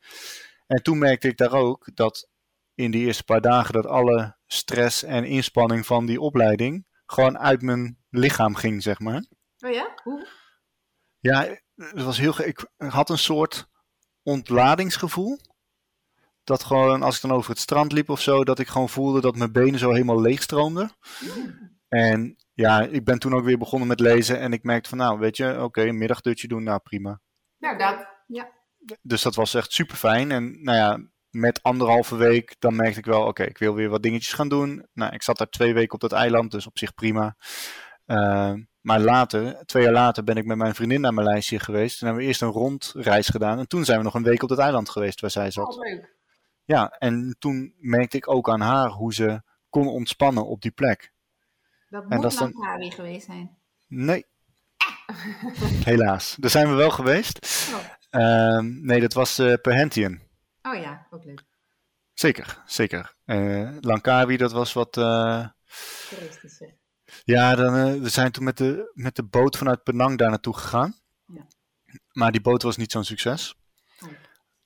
[0.67, 2.29] En toen merkte ik daar ook dat
[2.75, 7.63] in die eerste paar dagen dat alle stress en inspanning van die opleiding gewoon uit
[7.63, 9.25] mijn lichaam ging, zeg maar.
[9.59, 9.95] Oh ja?
[10.03, 10.27] Hoe?
[11.19, 13.67] Ja, het was heel Ik had een soort
[14.23, 15.39] ontladingsgevoel.
[16.49, 19.21] Dat gewoon, als ik dan over het strand liep of zo, dat ik gewoon voelde
[19.21, 20.91] dat mijn benen zo helemaal leegstroomden.
[21.89, 25.19] En ja, ik ben toen ook weer begonnen met lezen en ik merkte van, nou,
[25.19, 27.21] weet je, oké, een middagdutje doen, nou prima.
[27.59, 28.07] nou, dat.
[29.03, 30.31] Dus dat was echt super fijn.
[30.31, 34.03] En nou ja, met anderhalve week, dan merkte ik wel, oké, ik wil weer wat
[34.03, 34.87] dingetjes gaan doen.
[34.93, 37.37] Nou, ik zat daar twee weken op dat eiland, dus op zich prima.
[38.07, 41.99] Uh, maar later, twee jaar later, ben ik met mijn vriendin naar Maleisië geweest.
[41.99, 43.59] Toen hebben we eerst een rondreis gedaan.
[43.59, 45.77] En toen zijn we nog een week op dat eiland geweest waar zij zat.
[45.77, 46.18] Oh, leuk.
[46.69, 51.13] Ja, en toen merkte ik ook aan haar hoe ze kon ontspannen op die plek.
[51.89, 53.59] Dat En moet dat dan- Langkawi geweest zijn.
[53.87, 54.27] Nee.
[55.85, 56.37] Helaas.
[56.39, 57.69] Daar zijn we wel geweest.
[57.75, 57.85] Oh.
[58.11, 60.21] Ehm, nee, dat was eh Perhentian.
[60.63, 61.45] Oh ja, ook leuk.
[62.15, 63.15] Zeker, zeker.
[63.25, 64.93] Eh Langkawi, dat was wat...
[64.93, 66.77] Toeristische.
[67.25, 70.95] Ja, dan, we zijn toen met de, met de boot vanuit Penang daar naartoe gegaan.
[71.27, 71.47] Ja.
[72.13, 73.55] Maar die boot was niet zo'n succes.
[74.01, 74.09] Oh.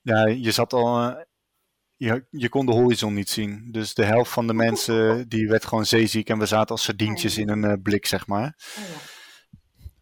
[0.00, 1.16] Ja, je zat al.
[2.04, 3.68] Je, je kon de horizon niet zien.
[3.70, 4.98] Dus de helft van de mensen
[5.28, 8.56] die werd gewoon zeeziek en we zaten als sardientjes in een eh, blik, zeg maar.
[8.78, 8.94] Oh ja.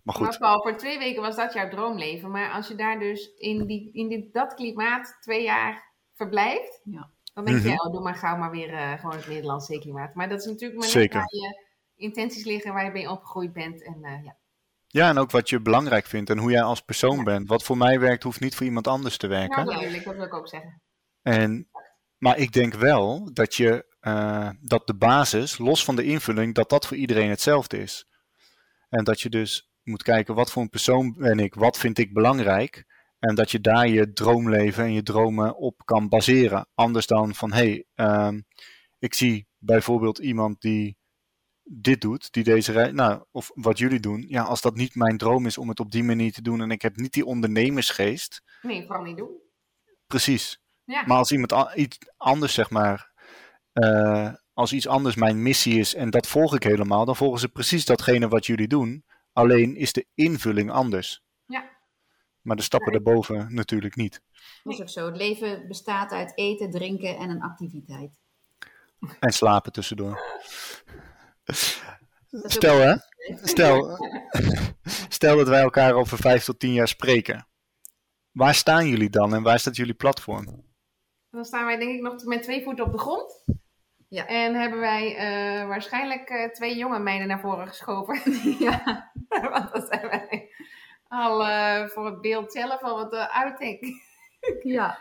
[0.02, 2.30] Maar Maar goed, Paul, voor twee weken was dat jouw droomleven.
[2.30, 7.10] Maar als je daar dus in, die, in dit, dat klimaat twee jaar verblijft, Ja.
[7.34, 7.86] dan denk je, Mhm.
[7.86, 10.14] oh, doe maar gauw maar weer eh, gewoon het Nederlands zeeklimaat.
[10.14, 11.16] Maar dat is natuurlijk maar net Zeker.
[11.18, 13.84] waar je intenties liggen, waar je mee opgegroeid bent.
[13.84, 14.36] En eh, ja.
[14.86, 17.22] ja, en ook wat je belangrijk vindt en hoe jij als persoon Ja.
[17.22, 17.48] bent.
[17.48, 19.64] Wat voor mij werkt, hoeft niet voor iemand anders te werken.
[19.64, 20.82] Nou, duidelijk, dat wil ik ook zeggen.
[21.22, 21.68] En,
[22.20, 26.68] maar ik denk wel dat, je, eh, dat de basis, los van de invulling, dat
[26.68, 28.06] dat voor iedereen hetzelfde is.
[28.88, 32.12] En dat je dus moet kijken, wat voor een persoon ben ik, wat vind ik
[32.12, 32.84] belangrijk.
[33.18, 36.68] En dat je daar je droomleven en je dromen op kan baseren.
[36.74, 38.40] Anders dan van, hé, hey, ehm,
[38.98, 40.98] ik zie bijvoorbeeld iemand die
[41.62, 45.16] dit doet, die deze reis, nou, of wat jullie doen, ja, als dat niet mijn
[45.16, 48.42] droom is om het op die manier te doen en ik heb niet die ondernemersgeest,
[48.62, 49.40] Nee, vooral niet doen.
[50.06, 50.60] precies.
[50.90, 51.04] Ja.
[51.06, 53.10] Maar als iemand iets anders, zeg maar,
[53.72, 57.48] eh, als iets anders mijn missie is en dat volg ik helemaal, dan volgen ze
[57.48, 59.04] precies datgene wat jullie doen.
[59.32, 61.22] Alleen is de invulling anders.
[61.46, 61.70] Ja.
[62.40, 64.22] Maar de stappen daarboven natuurlijk niet.
[64.62, 65.06] Dat is ook zo.
[65.06, 68.10] Het leven bestaat uit eten, drinken en een activiteit.
[69.20, 70.20] En slapen tussendoor.
[72.42, 72.96] Stel hè,
[73.42, 73.98] stel,
[75.08, 77.46] stel dat wij elkaar over vijf tot tien jaar spreken.
[78.30, 80.69] Waar staan jullie dan en waar staat jullie platform?
[81.30, 83.44] Dan staan wij denk ik nog met twee voeten op de grond.
[84.08, 84.26] Ja.
[84.26, 88.20] En hebben wij eh, waarschijnlijk eh, twee jonge meiden naar voren geschoven.
[88.66, 89.10] ja.
[89.52, 90.50] Want dan zijn wij
[91.08, 93.94] al eh, voor het beeld zelf al wat uh, uit, denk ik.
[94.62, 94.98] ja.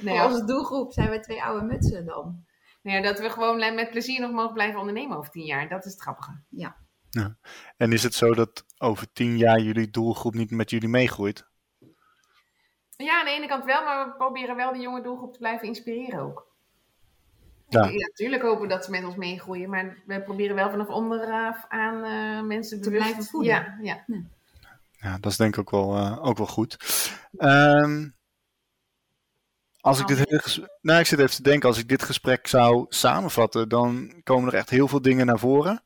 [0.00, 2.44] Nou Voor ja, onze doelgroep zijn we twee oude mutsen dan.
[2.82, 5.68] nou ja, dat we gewoon met plezier nog mogen blijven ondernemen over tien jaar.
[5.68, 6.42] Dat is het grappige.
[7.76, 11.50] En is het zo dat over tien jaar jullie doelgroep niet met jullie meegroeit?
[13.02, 15.66] Ja, aan de ene kant wel, maar we proberen wel de jonge doelgroep te blijven
[15.68, 16.50] inspireren ook.
[17.68, 17.84] Ja.
[17.84, 21.64] Ja, natuurlijk hopen we dat ze met ons meegroeien, maar we proberen wel vanaf onderaf
[21.68, 23.52] aan eh, mensen Te bewust- blijven voeden.
[23.52, 24.04] Ja, ja.
[25.00, 26.76] Ja, dat is denk ik ook wel, eh, ook wel goed.
[27.36, 28.08] Ehm,
[29.80, 32.46] als ik dit hele ges- nou, ik zit even te denken, als ik dit gesprek
[32.46, 35.82] zou samenvatten, dan komen er echt heel veel dingen naar voren.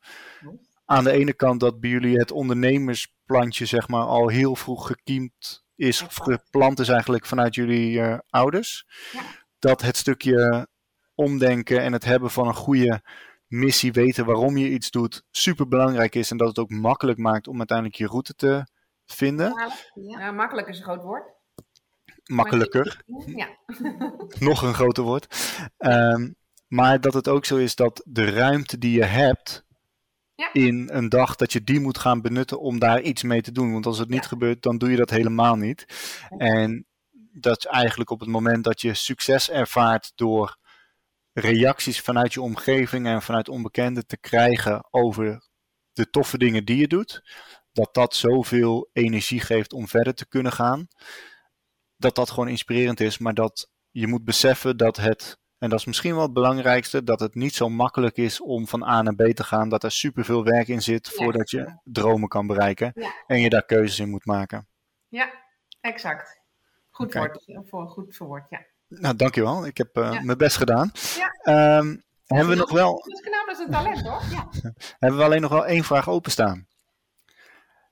[0.85, 5.65] Aan de ene kant dat bij jullie het ondernemersplantje, zeg maar, al heel vroeg gekiemd
[5.77, 8.85] is, geplant is eigenlijk vanuit jullie eh, ouders.
[9.11, 9.21] Ja.
[9.59, 10.67] Dat het stukje
[11.15, 13.01] omdenken en het hebben van een goede
[13.47, 16.31] missie, weten waarom je iets doet, super belangrijk is.
[16.31, 18.67] En dat het ook makkelijk maakt om uiteindelijk je route te
[19.05, 19.53] vinden.
[19.53, 20.19] Ja.
[20.19, 21.35] Ja, makkelijk is een groot woord.
[22.23, 23.03] Makkelijker,
[23.41, 23.47] Ja,
[24.39, 25.35] nog een groter woord.
[25.77, 26.31] Ehm,
[26.67, 29.65] maar dat het ook zo is dat de ruimte die je hebt
[30.37, 30.53] Ja.
[30.53, 33.71] in een dag, dat je die moet gaan benutten om daar iets mee te doen.
[33.71, 34.27] Want als het niet Ja.
[34.27, 35.85] gebeurt, dan doe je dat helemaal niet.
[36.37, 36.85] En
[37.31, 40.57] dat is eigenlijk op het moment dat je succes ervaart door
[41.33, 45.47] reacties vanuit je omgeving en vanuit onbekenden te krijgen over
[45.93, 47.21] de toffe dingen die je doet,
[47.71, 50.87] dat dat zoveel energie geeft om verder te kunnen gaan,
[51.95, 55.85] dat dat gewoon inspirerend is, maar dat je moet beseffen dat het, en dat is
[55.85, 59.21] misschien wel het belangrijkste, dat het niet zo makkelijk is om van A naar B
[59.35, 61.23] te gaan, dat er superveel werk in zit Ja.
[61.23, 63.11] voordat je dromen kan bereiken Ja.
[63.27, 64.67] en je daar keuzes in moet maken.
[65.07, 65.29] ja
[65.81, 66.41] exact.
[66.89, 67.17] Goed Oké.
[67.19, 68.65] woord, voor, goed verwoord, ja.
[68.87, 69.65] Nou, dankjewel.
[69.65, 70.21] Ik heb eh, Ja.
[70.21, 70.91] mijn best gedaan.
[71.15, 71.27] Ja.
[71.41, 71.95] Ehm,
[72.25, 74.21] hebben, we nog wel, Dat is knap, dat is een talent, hoor.
[74.31, 74.49] Ja.
[74.99, 76.67] hebben we alleen nog wel één vraag openstaan.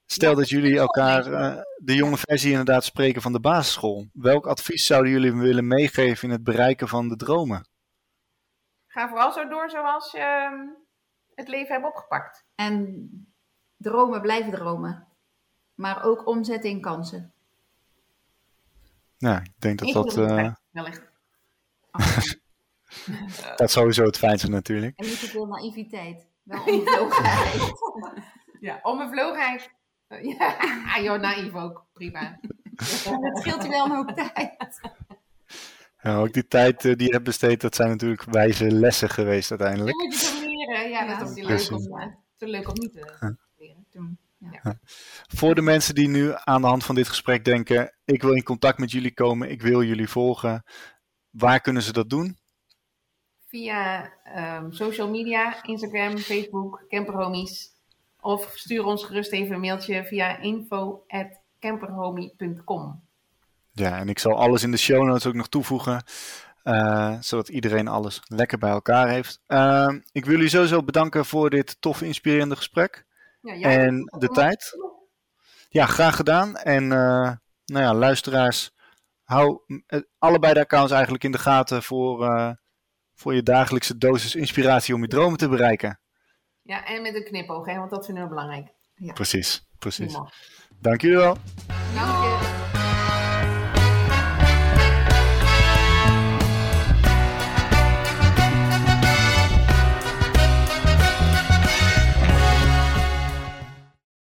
[0.05, 4.07] Stel Ja, dat jullie elkaar eh, de jonge versie inderdaad spreken van de basisschool.
[4.13, 7.67] Welk advies zouden jullie willen meegeven in het bereiken van de dromen?
[8.87, 10.67] Ga vooral zo door zoals je ehm,
[11.35, 12.45] het leven hebt opgepakt.
[12.55, 13.09] En
[13.77, 15.07] dromen blijven dromen.
[15.73, 17.33] Maar ook omzetten in kansen.
[19.17, 21.03] Nou, ik denk dat dat, eh, Wellicht.
[23.55, 24.99] dat sowieso het fijnste natuurlijk.
[24.99, 26.27] En niet te veel naïviteit.
[26.43, 27.71] Wel onbevlogenheid.
[28.59, 29.69] Ja, onbevlogenheid.
[30.07, 30.57] Eh, Ja,
[30.95, 31.85] ah, joh, naïef ook.
[31.93, 32.39] Prima.
[32.75, 34.79] Het scheelt je wel een hoop tijd.
[36.01, 39.49] Ja, ook die tijd eh, die je hebt besteed, dat zijn natuurlijk wijze lessen geweest
[39.49, 39.97] Dan uiteindelijk.
[39.97, 40.89] moet je toch leren.
[40.89, 42.99] Ja, Ja, dat is ook leuk om, eh, te leuk om niet te
[43.57, 43.85] leren.
[43.91, 44.19] Toen.
[45.27, 48.43] Voor de mensen die nu aan de hand van dit gesprek denken, ik wil in
[48.43, 50.63] contact met jullie komen, ik wil jullie volgen.
[51.29, 52.37] Waar kunnen ze dat doen?
[53.47, 57.74] Via ehm, social media, Instagram, Facebook, Camperhomies.
[58.25, 63.03] Of stuur ons gerust even een mailtje via info.camperhomie.com.
[63.71, 66.03] Ja, en ik zal alles in de show notes ook nog toevoegen,
[66.63, 69.41] eh, zodat iedereen alles lekker bij elkaar heeft.
[69.47, 73.05] Ehm, ik wil jullie sowieso bedanken voor dit toffe, inspirerende gesprek
[73.41, 74.77] Ja, jij- en de tijd.
[75.69, 76.55] Ja, graag gedaan.
[76.55, 77.31] En eh,
[77.65, 78.71] nou ja, luisteraars,
[79.23, 82.29] hou eh, allebei de accounts eigenlijk in de gaten voor,
[83.13, 85.99] voor je dagelijkse dosis inspiratie om je dromen te bereiken.
[86.65, 88.67] Ja, en met een knipoog, hè, want dat vinden we belangrijk.
[89.13, 90.13] Precies, precies.
[90.13, 90.33] Humor.
[90.79, 91.37] Dank jullie wel.
[91.93, 92.74] Dank je.